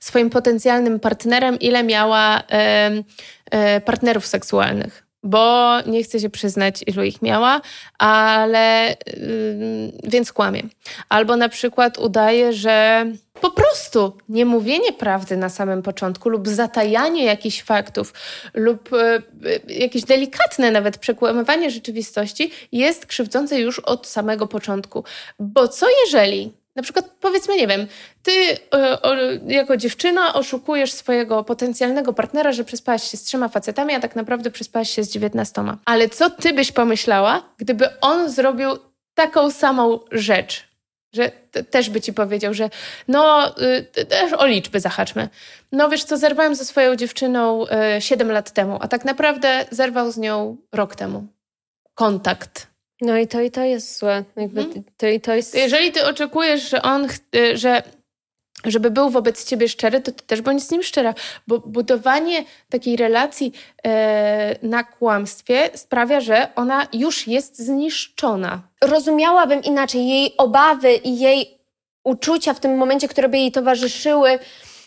[0.00, 7.22] swoim potencjalnym partnerem, ile miała y, partnerów seksualnych bo nie chce się przyznać, ilu ich
[7.22, 7.60] miała,
[7.98, 10.62] ale yy, więc kłamie.
[11.08, 13.06] Albo na przykład udaje, że
[13.40, 18.12] po prostu niemówienie prawdy na samym początku lub zatajanie jakichś faktów
[18.54, 18.90] lub
[19.42, 25.04] yy, jakieś delikatne nawet przekłamywanie rzeczywistości jest krzywdzące już od samego początku.
[25.38, 27.86] Bo co jeżeli na przykład powiedzmy, nie wiem,
[28.22, 28.32] ty
[29.02, 29.14] o,
[29.46, 34.50] jako dziewczyna oszukujesz swojego potencjalnego partnera, że przespałaś się z trzema facetami, a tak naprawdę
[34.50, 35.78] przespałaś się z dziewiętnastoma.
[35.84, 38.70] Ale co ty byś pomyślała, gdyby on zrobił
[39.14, 40.69] taką samą rzecz?
[41.12, 41.30] Że
[41.70, 42.70] też by ci powiedział, że
[43.08, 43.54] no,
[43.98, 45.28] y, też o liczby zahaczmy.
[45.72, 50.12] No wiesz co, zerwałem ze swoją dziewczyną y, 7 lat temu, a tak naprawdę zerwał
[50.12, 51.26] z nią rok temu.
[51.94, 54.24] Kontakt no i to i to jest złe.
[54.36, 54.84] Jakby hmm.
[54.96, 55.54] to i to jest...
[55.54, 57.82] Jeżeli ty oczekujesz, że on, y, że
[58.64, 61.14] żeby był wobec ciebie szczery, to ty też bądź z nim szczera,
[61.46, 63.52] bo budowanie takiej relacji
[63.84, 68.62] e, na kłamstwie sprawia, że ona już jest zniszczona.
[68.80, 71.58] Rozumiałabym inaczej jej obawy i jej
[72.04, 74.38] uczucia w tym momencie, które by jej towarzyszyły,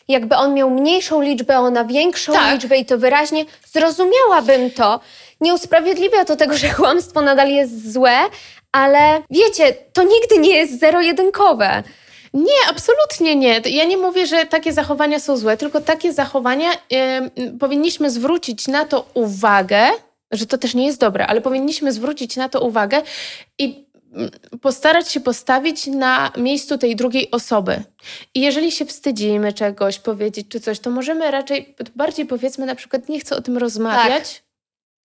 [0.07, 2.53] jakby on miał mniejszą liczbę, ona większą tak.
[2.53, 4.99] liczbę i to wyraźnie, zrozumiałabym to.
[5.41, 8.17] Nie usprawiedliwia to tego, że kłamstwo nadal jest złe,
[8.71, 11.84] ale wiecie, to nigdy nie jest zero-jedynkowe.
[12.34, 13.61] Nie, absolutnie nie.
[13.65, 18.86] Ja nie mówię, że takie zachowania są złe, tylko takie zachowania yy, powinniśmy zwrócić na
[18.86, 19.88] to uwagę,
[20.31, 23.01] że to też nie jest dobre, ale powinniśmy zwrócić na to uwagę
[23.59, 23.86] i
[24.61, 27.84] postarać się postawić na miejscu tej drugiej osoby.
[28.34, 33.09] I jeżeli się wstydzimy czegoś powiedzieć czy coś, to możemy raczej bardziej powiedzmy na przykład
[33.09, 34.34] nie chcę o tym rozmawiać.
[34.34, 34.53] Tak.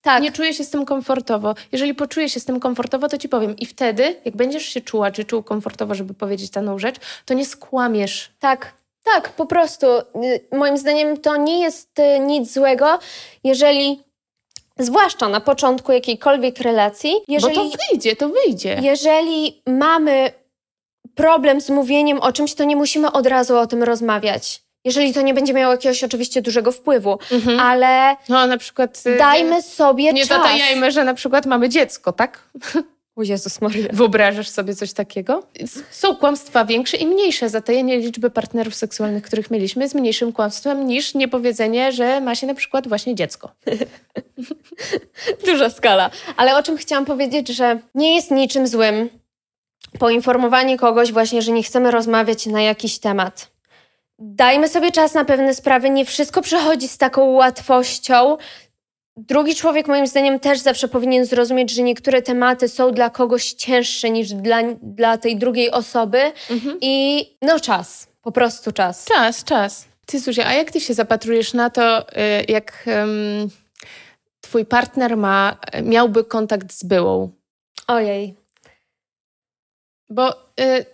[0.02, 0.22] Tak.
[0.22, 1.54] Nie czuję się z tym komfortowo.
[1.72, 3.56] Jeżeli poczuję się z tym komfortowo, to ci powiem.
[3.56, 7.46] I wtedy, jak będziesz się czuła, czy czuł komfortowo, żeby powiedzieć daną rzecz, to nie
[7.46, 8.30] skłamiesz.
[8.38, 8.74] Tak,
[9.04, 9.86] tak, po prostu.
[10.24, 12.98] Y, moim zdaniem to nie jest y, nic złego,
[13.44, 14.02] jeżeli
[14.78, 17.12] zwłaszcza na początku jakiejkolwiek relacji.
[17.28, 18.80] Jeżeli, Bo to wyjdzie, to wyjdzie.
[18.82, 20.32] Jeżeli mamy
[21.14, 24.62] problem z mówieniem o czymś, to nie musimy od razu o tym rozmawiać.
[24.88, 27.60] Jeżeli to nie będzie miało jakiegoś oczywiście dużego wpływu, mhm.
[27.60, 30.30] ale no, na przykład, y, dajmy sobie nie czas.
[30.30, 32.42] Nie zatajajmy, że na przykład mamy dziecko, tak?
[33.16, 33.88] O Jezus Maria.
[33.92, 35.42] Wyobrażasz sobie coś takiego?
[35.90, 37.48] Są kłamstwa większe i mniejsze.
[37.48, 42.54] Zatajenie liczby partnerów seksualnych, których mieliśmy, jest mniejszym kłamstwem niż niepowiedzenie, że ma się na
[42.54, 43.52] przykład właśnie dziecko.
[45.46, 46.10] Duża skala.
[46.36, 49.08] Ale o czym chciałam powiedzieć, że nie jest niczym złym
[49.98, 53.57] poinformowanie kogoś właśnie, że nie chcemy rozmawiać na jakiś temat.
[54.18, 55.90] Dajmy sobie czas na pewne sprawy.
[55.90, 58.36] Nie wszystko przychodzi z taką łatwością.
[59.16, 64.10] Drugi człowiek, moim zdaniem, też zawsze powinien zrozumieć, że niektóre tematy są dla kogoś cięższe
[64.10, 66.32] niż dla, dla tej drugiej osoby.
[66.80, 69.04] I no czas, po prostu czas.
[69.04, 69.88] Czas, czas.
[70.06, 72.14] Ty, Zuzia, a jak ty się zapatrujesz na to, y,
[72.48, 73.50] jak ym,
[74.40, 77.30] twój partner ma, miałby kontakt z byłą?
[77.86, 78.34] Ojej.
[80.10, 80.86] Bo y,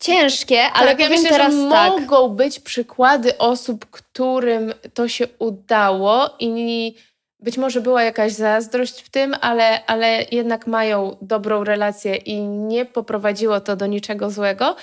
[0.00, 2.00] Ciężkie, ale tak, ja powiem myślę, teraz że tak.
[2.00, 6.94] mogą być przykłady osób, którym to się udało i
[7.40, 12.84] być może była jakaś zazdrość w tym, ale, ale jednak mają dobrą relację i nie
[12.84, 14.76] poprowadziło to do niczego złego.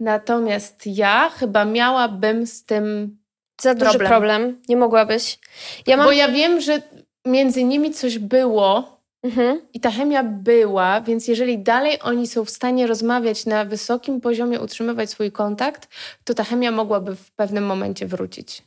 [0.00, 3.16] Natomiast ja chyba miałabym z tym,
[3.60, 4.08] Za duży problem.
[4.10, 4.62] problem.
[4.68, 5.38] Nie mogłabyś.
[5.86, 6.06] Ja mam.
[6.06, 6.82] bo ja wiem, że
[7.24, 9.60] między nimi coś było Mhm.
[9.72, 14.60] i ta chemia była, więc jeżeli dalej oni są w stanie rozmawiać na wysokim poziomie,
[14.60, 15.88] utrzymywać swój kontakt,
[16.24, 18.62] to ta chemia mogłaby w pewnym momencie wrócić.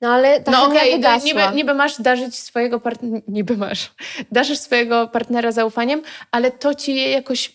[0.00, 1.26] No ale ta no chemia okej, wygasła.
[1.26, 3.92] niby, niby masz darzyć swojego partnera, niby masz,
[4.32, 7.52] darzysz swojego partnera zaufaniem, ale to ci je jakoś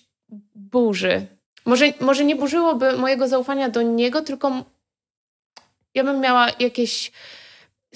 [0.55, 1.25] burzy.
[1.65, 4.63] Może, może nie burzyłoby mojego zaufania do niego, tylko
[5.95, 7.11] ja bym miała jakiś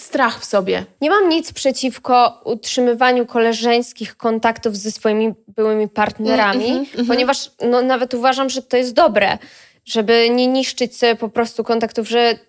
[0.01, 0.85] strach w sobie.
[1.01, 7.07] Nie mam nic przeciwko utrzymywaniu koleżeńskich kontaktów ze swoimi byłymi partnerami, Mm, mhm.
[7.07, 9.37] ponieważ no, nawet uważam, że to jest dobre,
[9.85, 12.39] żeby nie niszczyć sobie po prostu kontaktów, że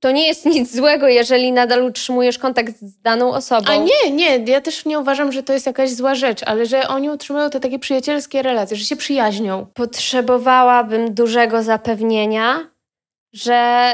[0.00, 3.66] to nie jest nic złego, jeżeli nadal utrzymujesz kontakt z daną osobą.
[3.72, 6.88] A nie, nie, ja też nie uważam, że to jest jakaś zła rzecz, ale że
[6.88, 9.66] oni utrzymują te takie przyjacielskie relacje, że się przyjaźnią.
[9.74, 12.70] Potrzebowałabym dużego zapewnienia,
[13.32, 13.88] że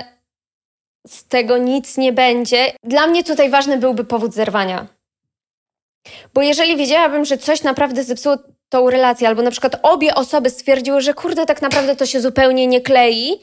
[1.06, 2.72] z tego nic nie będzie.
[2.84, 4.86] Dla mnie tutaj ważny byłby powód zerwania.
[6.34, 8.36] Bo jeżeli wiedziałabym, że coś naprawdę zepsuło
[8.68, 12.66] tą relację, albo na przykład obie osoby stwierdziły, że kurde, tak naprawdę to się zupełnie
[12.66, 13.40] nie klei,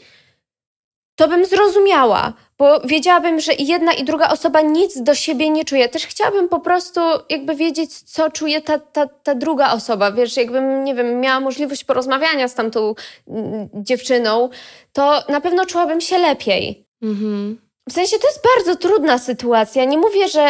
[1.15, 5.65] to bym zrozumiała, bo wiedziałabym, że i jedna i druga osoba nic do siebie nie
[5.65, 5.89] czuje.
[5.89, 10.11] Też chciałabym po prostu jakby wiedzieć, co czuje ta, ta, ta druga osoba.
[10.11, 12.95] Wiesz, jakbym, nie wiem, miała możliwość porozmawiania z tamtą
[13.27, 14.49] mm, dziewczyną,
[14.93, 16.88] to na pewno czułabym się lepiej.
[17.01, 17.57] Mhm.
[17.89, 19.85] W sensie to jest bardzo trudna sytuacja.
[19.85, 20.47] Nie mówię, że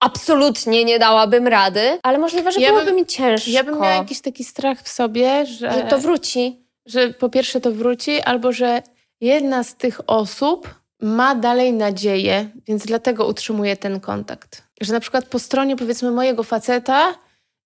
[0.00, 3.50] absolutnie nie dałabym rady, ale możliwe, że Ja byłoby bym- mi ciężko.
[3.50, 6.60] Ja bym miała jakiś taki strach w sobie, że, że to wróci.
[6.86, 8.82] że po pierwsze to wróci, albo że
[9.20, 14.62] jedna z tych osób ma dalej nadzieję, więc dlatego utrzymuje ten kontakt.
[14.80, 17.14] Że na przykład po stronie powiedzmy mojego faceta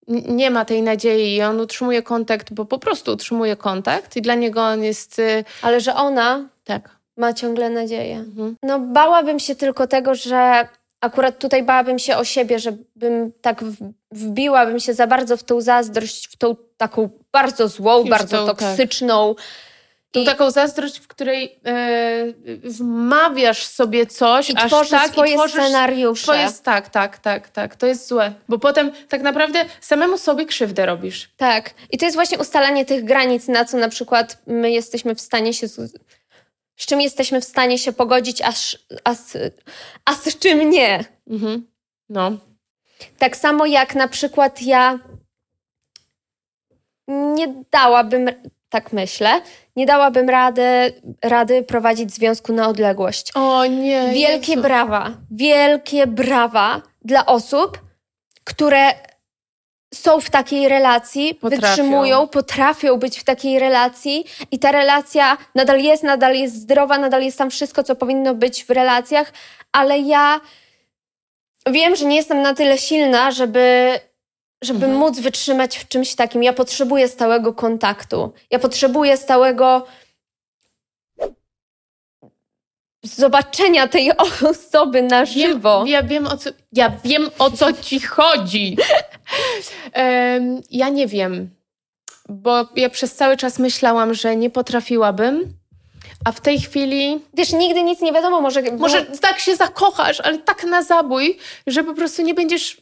[0.09, 4.35] nie ma tej nadziei i on utrzymuje kontakt, bo po prostu utrzymuje kontakt i dla
[4.35, 7.00] niego on jest y, Ale że ona tak.
[7.21, 8.17] Ma ciągle nadzieję.
[8.17, 8.57] Mhm.
[8.63, 10.69] No, bałabym się tylko tego, że
[11.01, 13.65] akurat tutaj bałabym się o siebie, żebym tak
[14.11, 18.47] wbiłabym się za bardzo w tą zazdrość, w tą taką bardzo złą, Już bardzo tą,
[18.47, 18.59] tak.
[18.59, 19.35] toksyczną.
[20.13, 22.25] Tą I- taką zazdrość, w której e,
[22.65, 26.49] wmawiasz sobie coś, I aż tworzysz tak, swoje i tworzysz scenariusze.
[26.65, 27.77] Tak, tak, tak, tak.
[27.77, 28.33] To jest złe.
[28.49, 31.31] Bo potem tak naprawdę samemu sobie krzywdę robisz.
[31.37, 31.71] Tak.
[31.91, 35.55] I to jest właśnie ustalanie tych granic, na co na przykład my jesteśmy w stanie
[35.55, 35.67] się.
[36.81, 39.15] Z, czym jesteśmy w stanie się pogodzić, a, z- a,
[40.05, 41.05] a z czym nie.
[41.31, 41.67] Mhm.
[42.09, 42.33] No.
[43.19, 44.99] Tak samo jak na przykład ja
[47.09, 48.29] nie dałabym,
[48.69, 49.41] tak myślę,
[49.77, 50.93] nie dałabym rady,
[51.25, 53.31] rady prowadzić związku na odległość.
[53.35, 54.11] O nie.
[54.15, 54.63] Wielkie Jezu.
[54.63, 57.79] brawa, wielkie brawa dla osób,
[58.45, 58.95] które
[59.95, 61.67] są w takiej relacji, Potrafią.
[61.67, 67.23] wytrzymują, potrafią być w takiej relacji i ta relacja nadal jest, nadal jest zdrowa, nadal
[67.23, 69.33] jest tam wszystko, co powinno być w relacjach,
[69.73, 70.41] ale ja
[71.71, 73.95] wiem, że nie jestem na tyle silna, żeby,
[74.63, 75.01] żeby Mhm.
[75.01, 76.43] móc wytrzymać w czymś takim.
[76.43, 78.33] Ja potrzebuję stałego kontaktu.
[78.51, 79.87] Ja potrzebuję stałego
[83.03, 84.13] zobaczenia tej
[84.51, 85.79] osoby na żywo.
[85.85, 88.77] Wiem, ja, wiem o co, ja wiem, o co ci chodzi.
[89.93, 91.51] Em, ja nie wiem,
[92.29, 95.53] bo ja przez cały czas myślałam, że nie potrafiłabym,
[96.25, 98.63] a w tej chwili Wiesz, nigdy nic nie wiadomo, może...
[98.63, 102.81] może tak się zakochasz, ale tak na zabój, że po prostu nie będziesz,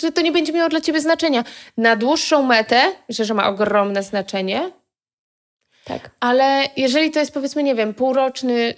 [0.00, 1.44] że to nie będzie miało dla ciebie znaczenia.
[1.76, 4.70] Na dłuższą metę, że, że ma ogromne znaczenie,
[5.84, 6.10] Tak.
[6.20, 8.74] ale jeżeli to jest powiedzmy, nie wiem, półroczny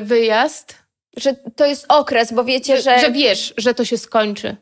[0.00, 0.74] wyjazd,
[1.16, 3.00] Że to jest okres, bo wiecie, że, że...
[3.00, 4.56] że wiesz, że to się skończy.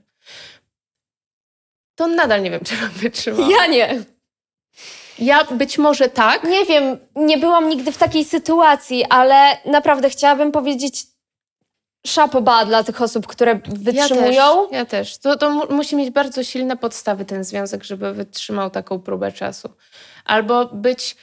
[1.95, 3.49] to nadal nie wiem, czy bym wytrzymała.
[3.51, 4.05] Ja nie.
[5.19, 6.45] Ja być może tak.
[6.45, 11.07] Nie wiem, nie byłam nigdy w takiej sytuacji, ale naprawdę chciałabym powiedzieć
[12.07, 14.63] szapoba dla tych osób, które wytrzymują.
[14.63, 14.73] Ja też.
[14.73, 15.19] Ja też.
[15.19, 19.69] To, to mu musi mieć bardzo silne podstawy ten związek, żeby wytrzymał taką próbę czasu.
[20.25, 21.17] Albo być...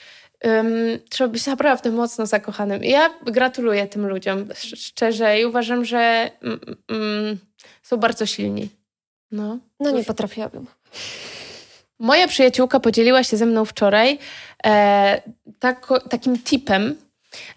[0.43, 2.83] Um, trzeba być naprawdę mocno zakochanym.
[2.83, 7.37] Ja gratuluję tym ludziom, szczerze, i uważam, że mm, mm,
[7.83, 8.69] są bardzo silni.
[9.31, 10.67] No, no nie potrafiłabym.
[11.99, 14.19] Moja przyjaciółka podzieliła się ze mną wczoraj
[14.65, 15.21] e,
[15.59, 16.95] tako, takim tipem,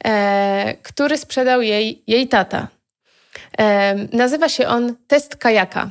[0.04, 2.68] e, który sprzedał jej jej tata.
[3.58, 5.90] E, nazywa się on test kajaka.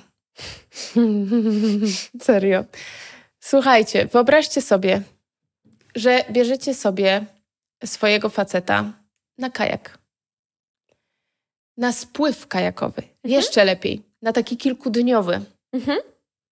[2.24, 2.66] Serio.
[3.40, 5.02] Słuchajcie, wyobraźcie sobie,
[5.96, 7.26] że bierzecie sobie
[7.86, 8.94] swojego faceta
[9.38, 9.98] na kajak.
[11.78, 13.02] Na spływ kajakowy.
[13.02, 13.14] Mhm.
[13.24, 14.02] Jeszcze lepiej.
[14.22, 15.42] Na taki kilkudniowy.
[15.72, 16.00] Mhm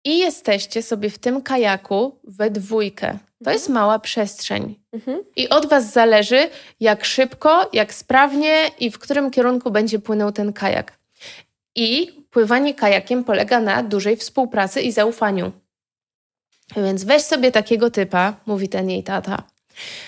[0.05, 3.07] i jesteście sobie w tym kajaku we dwójkę.
[3.07, 3.53] To mhm.
[3.53, 4.75] jest mała przestrzeń.
[4.91, 5.23] Mhm.
[5.35, 10.53] I od Was zależy, jak szybko, jak sprawnie i w którym kierunku będzie płynął ten
[10.53, 10.99] kajak.
[11.75, 15.51] I pływanie kajakiem polega na dużej współpracy i zaufaniu.
[16.77, 19.43] Więc weź sobie takiego typa, mówi ten jej tata.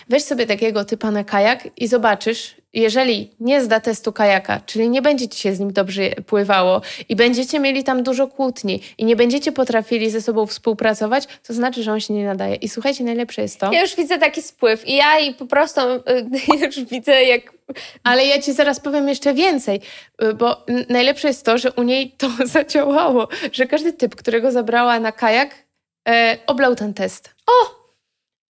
[0.10, 5.02] Weź sobie takiego typa na kajak i zobaczysz, jeżeli nie zda testu kajaka, czyli nie
[5.02, 9.16] będzie ci się z nim dobrze pływało i będziecie mieli tam dużo kłótni i nie
[9.16, 12.56] będziecie potrafili ze sobą współpracować, to znaczy, że on się nie nadaje.
[12.56, 13.72] I słuchajcie, najlepsze jest to.
[13.72, 16.02] Ja już widzę taki spływ i ja i po prostu y,
[16.66, 17.54] już widzę, jak.
[18.04, 19.80] Ale ja ci zaraz powiem jeszcze więcej,
[20.24, 25.00] y, bo najlepsze jest to, że u niej to zadziałało, że każdy typ, którego zabrała
[25.00, 25.71] na kajak,
[26.10, 27.36] e, oblał ten test.
[27.48, 27.82] O!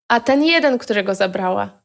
[0.10, 1.82] A ten jeden, którego zabrała,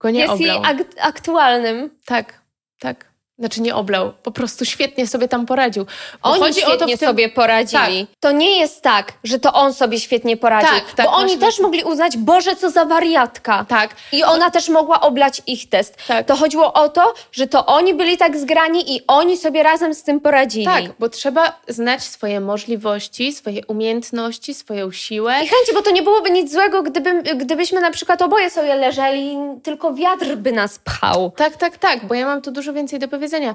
[0.00, 0.62] go nie jest oblał.
[0.62, 2.00] Jest jej aktualnym.
[2.04, 2.42] Tak,
[2.80, 3.13] tak.
[3.38, 5.86] Znaczy nie oblał, po prostu świetnie sobie tam poradził.
[6.22, 6.96] Bo oni chodzi świetnie o to tym...
[6.96, 8.06] sobie poradzili.
[8.06, 8.16] Tak.
[8.20, 10.70] To nie jest tak, że to on sobie świetnie poradził.
[10.70, 13.64] Tak, tak, bo oni też mogli uznać, Boże, co za wariatka.
[13.68, 13.96] Tak.
[14.12, 15.96] I ona też mogła oblać ich test.
[16.08, 16.26] Tak.
[16.26, 20.02] To chodziło o to, że to oni byli tak zgrani i oni sobie razem z
[20.02, 20.64] tym poradzili.
[20.64, 25.34] Tak, bo trzeba znać swoje możliwości, swoje umiejętności, swoją siłę.
[25.34, 29.36] I chęci, bo to nie byłoby nic złego, gdyby, gdybyśmy na przykład oboje sobie leżeli,
[29.62, 31.32] tylko wiatr by nas pchał.
[31.36, 33.54] Tak, tak, tak, bo ja mam tu dużo więcej do powiedzenia powiedzenia.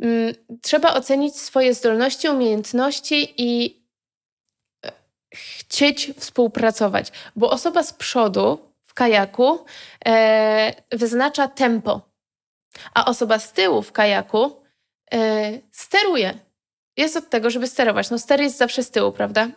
[0.00, 3.80] Mm, trzeba ocenić swoje zdolności, umiejętności i
[4.86, 4.92] e,
[5.34, 9.64] chcieć współpracować, bo osoba z przodu w kajaku
[10.06, 12.00] e, wyznacza tempo,
[12.94, 14.62] a osoba z tyłu w kajaku
[15.12, 15.18] e,
[15.72, 16.38] steruje.
[16.96, 18.10] Jest od tego, żeby sterować.
[18.10, 19.48] No ster jest zawsze z tyłu, prawda?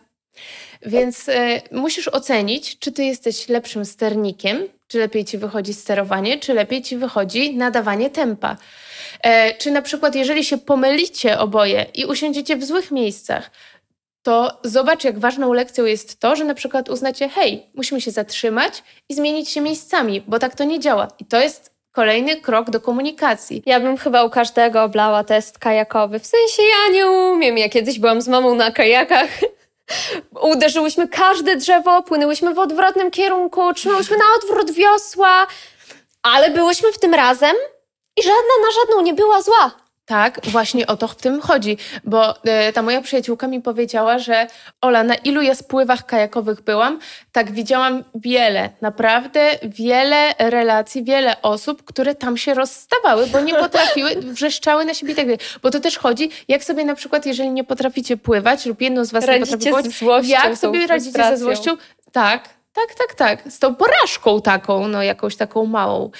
[0.82, 1.30] Więc
[1.70, 6.96] musisz ocenić, czy ty jesteś lepszym sternikiem, czy lepiej ci wychodzi sterowanie, czy lepiej ci
[6.96, 8.56] wychodzi nadawanie tempa.
[9.20, 13.50] E, czy na przykład, jeżeli się pomylicie oboje i usiądziecie w złych miejscach,
[14.22, 18.82] to zobacz, jak ważną lekcją jest to, że na przykład uznacie, hej, musimy się zatrzymać
[19.08, 21.08] i zmienić się miejscami, bo tak to nie działa.
[21.18, 23.62] I to jest kolejny krok do komunikacji.
[23.66, 26.18] Ja bym chyba u każdego oblała test kajakowy.
[26.18, 27.58] W sensie ja nie umiem.
[27.58, 29.30] Ja kiedyś byłam z mamą na kajakach.
[30.40, 35.46] Uderzyłyśmy każde drzewo, płynęłyśmy w odwrotnym kierunku, trzymałyśmy na odwrót wiosła,
[36.22, 37.56] ale byłyśmy w tym razem
[38.16, 39.83] i żadna na żadną nie była zła.
[40.06, 44.46] Tak, właśnie o to w tym chodzi, bo y, ta moja przyjaciółka mi powiedziała, że
[44.80, 46.98] Ola, na ilu ja spływach kajakowych byłam,
[47.32, 54.14] tak widziałam wiele, naprawdę wiele relacji, wiele osób, które tam się rozstawały, bo nie potrafiły,
[54.34, 55.38] wrzeszczały na siebie i tak dalej.
[55.62, 59.10] Bo to też chodzi, jak sobie na przykład, jeżeli nie potraficie pływać lub jedno z
[59.10, 61.76] was radzicie nie potrafi pływać, złością, jak sobie radzicie ze złością?
[62.12, 63.52] Tak, tak, tak, tak.
[63.52, 66.10] Z tą porażką taką, no jakąś taką małą.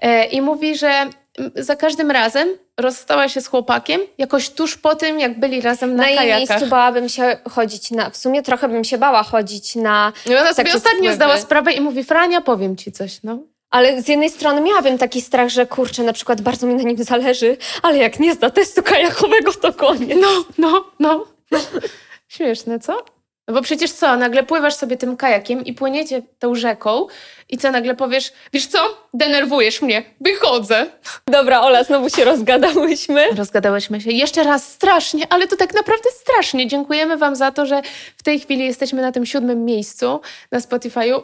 [0.00, 1.10] E, I mówi, że
[1.56, 6.02] za każdym razem rozstała się z chłopakiem jakoś tuż po tym, jak byli razem na,
[6.02, 6.26] na kajakach.
[6.28, 8.10] Na jej miejscu bałabym się chodzić na...
[8.10, 11.14] W sumie trochę bym się bała chodzić na No ona sobie ostatnio spływy.
[11.14, 13.38] zdała sprawę i mówi, Frania, powiem ci coś, no.
[13.70, 17.04] Ale z jednej strony miałabym taki strach, że kurczę, na przykład bardzo mi na nim
[17.04, 20.18] zależy, ale jak nie zda testu kajakowego, to koniec.
[20.20, 21.26] No, no, no.
[21.50, 21.60] no.
[22.28, 23.04] Śmieszne, co?
[23.50, 27.06] No bo przecież co, nagle pływasz sobie tym kajakiem i płyniecie tą rzeką
[27.48, 28.78] i co, nagle powiesz, wiesz co,
[29.14, 30.86] denerwujesz mnie, wychodzę.
[31.26, 33.26] Dobra, Ola, znowu się rozgadałyśmy.
[33.36, 34.10] Rozgadałyśmy się.
[34.10, 36.66] Jeszcze raz strasznie, ale to tak naprawdę strasznie.
[36.66, 37.82] Dziękujemy Wam za to, że
[38.16, 40.20] w tej chwili jesteśmy na tym siódmym miejscu
[40.52, 41.22] na Spotify'u.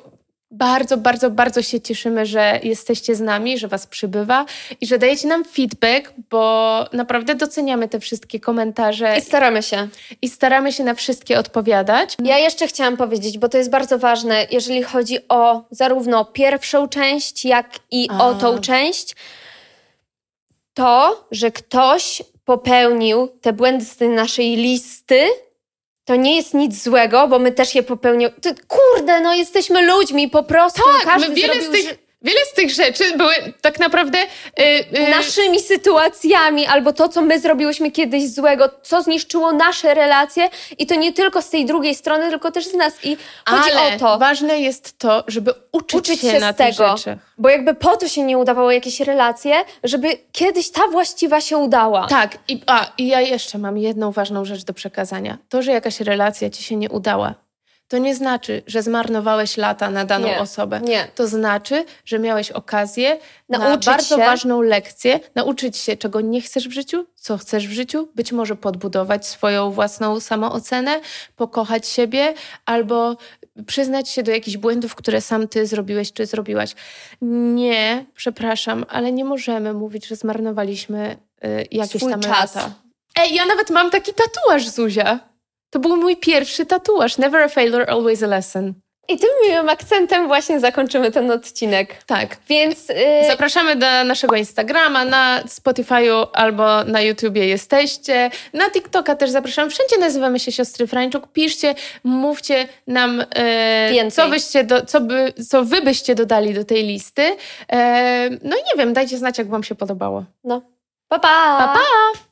[0.51, 4.45] Bardzo, bardzo, bardzo się cieszymy, że jesteście z nami, że Was przybywa
[4.81, 9.19] i że dajecie nam feedback, bo naprawdę doceniamy te wszystkie komentarze.
[9.19, 9.89] I staramy się.
[10.23, 12.15] I staramy się na wszystkie odpowiadać.
[12.25, 17.45] Ja jeszcze chciałam powiedzieć, bo to jest bardzo ważne, jeżeli chodzi o zarówno pierwszą część,
[17.45, 18.29] jak i A.
[18.29, 19.17] o tą część,
[20.75, 25.27] to, że ktoś popełnił te błędy z tej naszej listy
[26.07, 28.35] to nie jest nic złego, bo my też je popełniamy.
[28.69, 30.83] Kurde, no jesteśmy ludźmi po prostu.
[30.99, 34.19] Tak, Każdy my wiele zrobił z, tych, wiele z tych rzeczy były tak naprawdę...
[34.59, 34.65] Yy,
[35.01, 40.49] yy, naszymi sytuacjami, albo to, co my zrobiłyśmy kiedyś złego, co zniszczyło nasze relacje
[40.79, 42.95] i to nie tylko z tej drugiej strony, tylko też z nas.
[43.05, 43.17] I
[43.49, 46.97] chodzi ale o to, ważne jest to, żeby uczyć, Uczyć się, się na z tego.
[46.97, 47.19] rzeczach.
[47.39, 49.55] bo jakby po to się nie udawało jakieś relacje,
[49.85, 52.07] żeby kiedyś ta właściwa się udała.
[52.07, 55.39] Tak, i, a, i ja jeszcze mam jedną ważną rzecz do przekazania.
[55.49, 57.35] To, że jakaś relacja ci się nie udała,
[57.89, 60.41] to nie znaczy, że zmarnowałeś lata na daną Nie.
[60.41, 60.81] osobę.
[60.81, 61.09] Nie.
[61.15, 63.19] To znaczy, że miałeś okazję
[63.49, 64.25] Nauczyć na bardzo się.
[64.25, 68.57] ważną lekcję, nauczyć się, czego nie chcesz w życiu, co chcesz w życiu, być może
[68.57, 71.01] podbudować swoją własną samoocenę,
[71.37, 72.35] pokochać siebie
[72.65, 73.17] albo
[73.67, 76.75] przyznać się do jakichś błędów, które sam ty zrobiłeś czy zrobiłaś.
[77.23, 82.55] Nie, przepraszam, ale nie możemy mówić, że zmarnowaliśmy y, jakieś Swój tam czas.
[82.55, 82.71] lata.
[83.21, 85.19] Ej, ja nawet mam taki tatuaż, Zuzia.
[85.71, 87.19] To był mój pierwszy tatuaż.
[87.19, 88.75] Never a failure, always a lesson.
[89.09, 92.03] I tym miłym akcentem właśnie zakończymy ten odcinek.
[92.07, 92.37] Tak.
[92.49, 92.97] Więc yy,
[93.29, 98.31] Zapraszamy do naszego Instagrama, na Spotify'u albo na YouTubie jesteście.
[98.53, 99.71] Na TikToka też zapraszam.
[99.71, 101.27] Wszędzie nazywamy się Siostry Frańczuk.
[101.33, 103.25] Piszcie, mówcie nam,
[103.93, 104.25] Więcej.
[104.25, 107.37] co, byście do, co, by, co wy byście dodali do tej listy.
[107.73, 110.25] E, no i nie wiem, dajcie znać, jak wam się podobało.
[110.45, 110.63] no,
[111.09, 111.57] pa pa!
[111.59, 112.26] Pa, pa!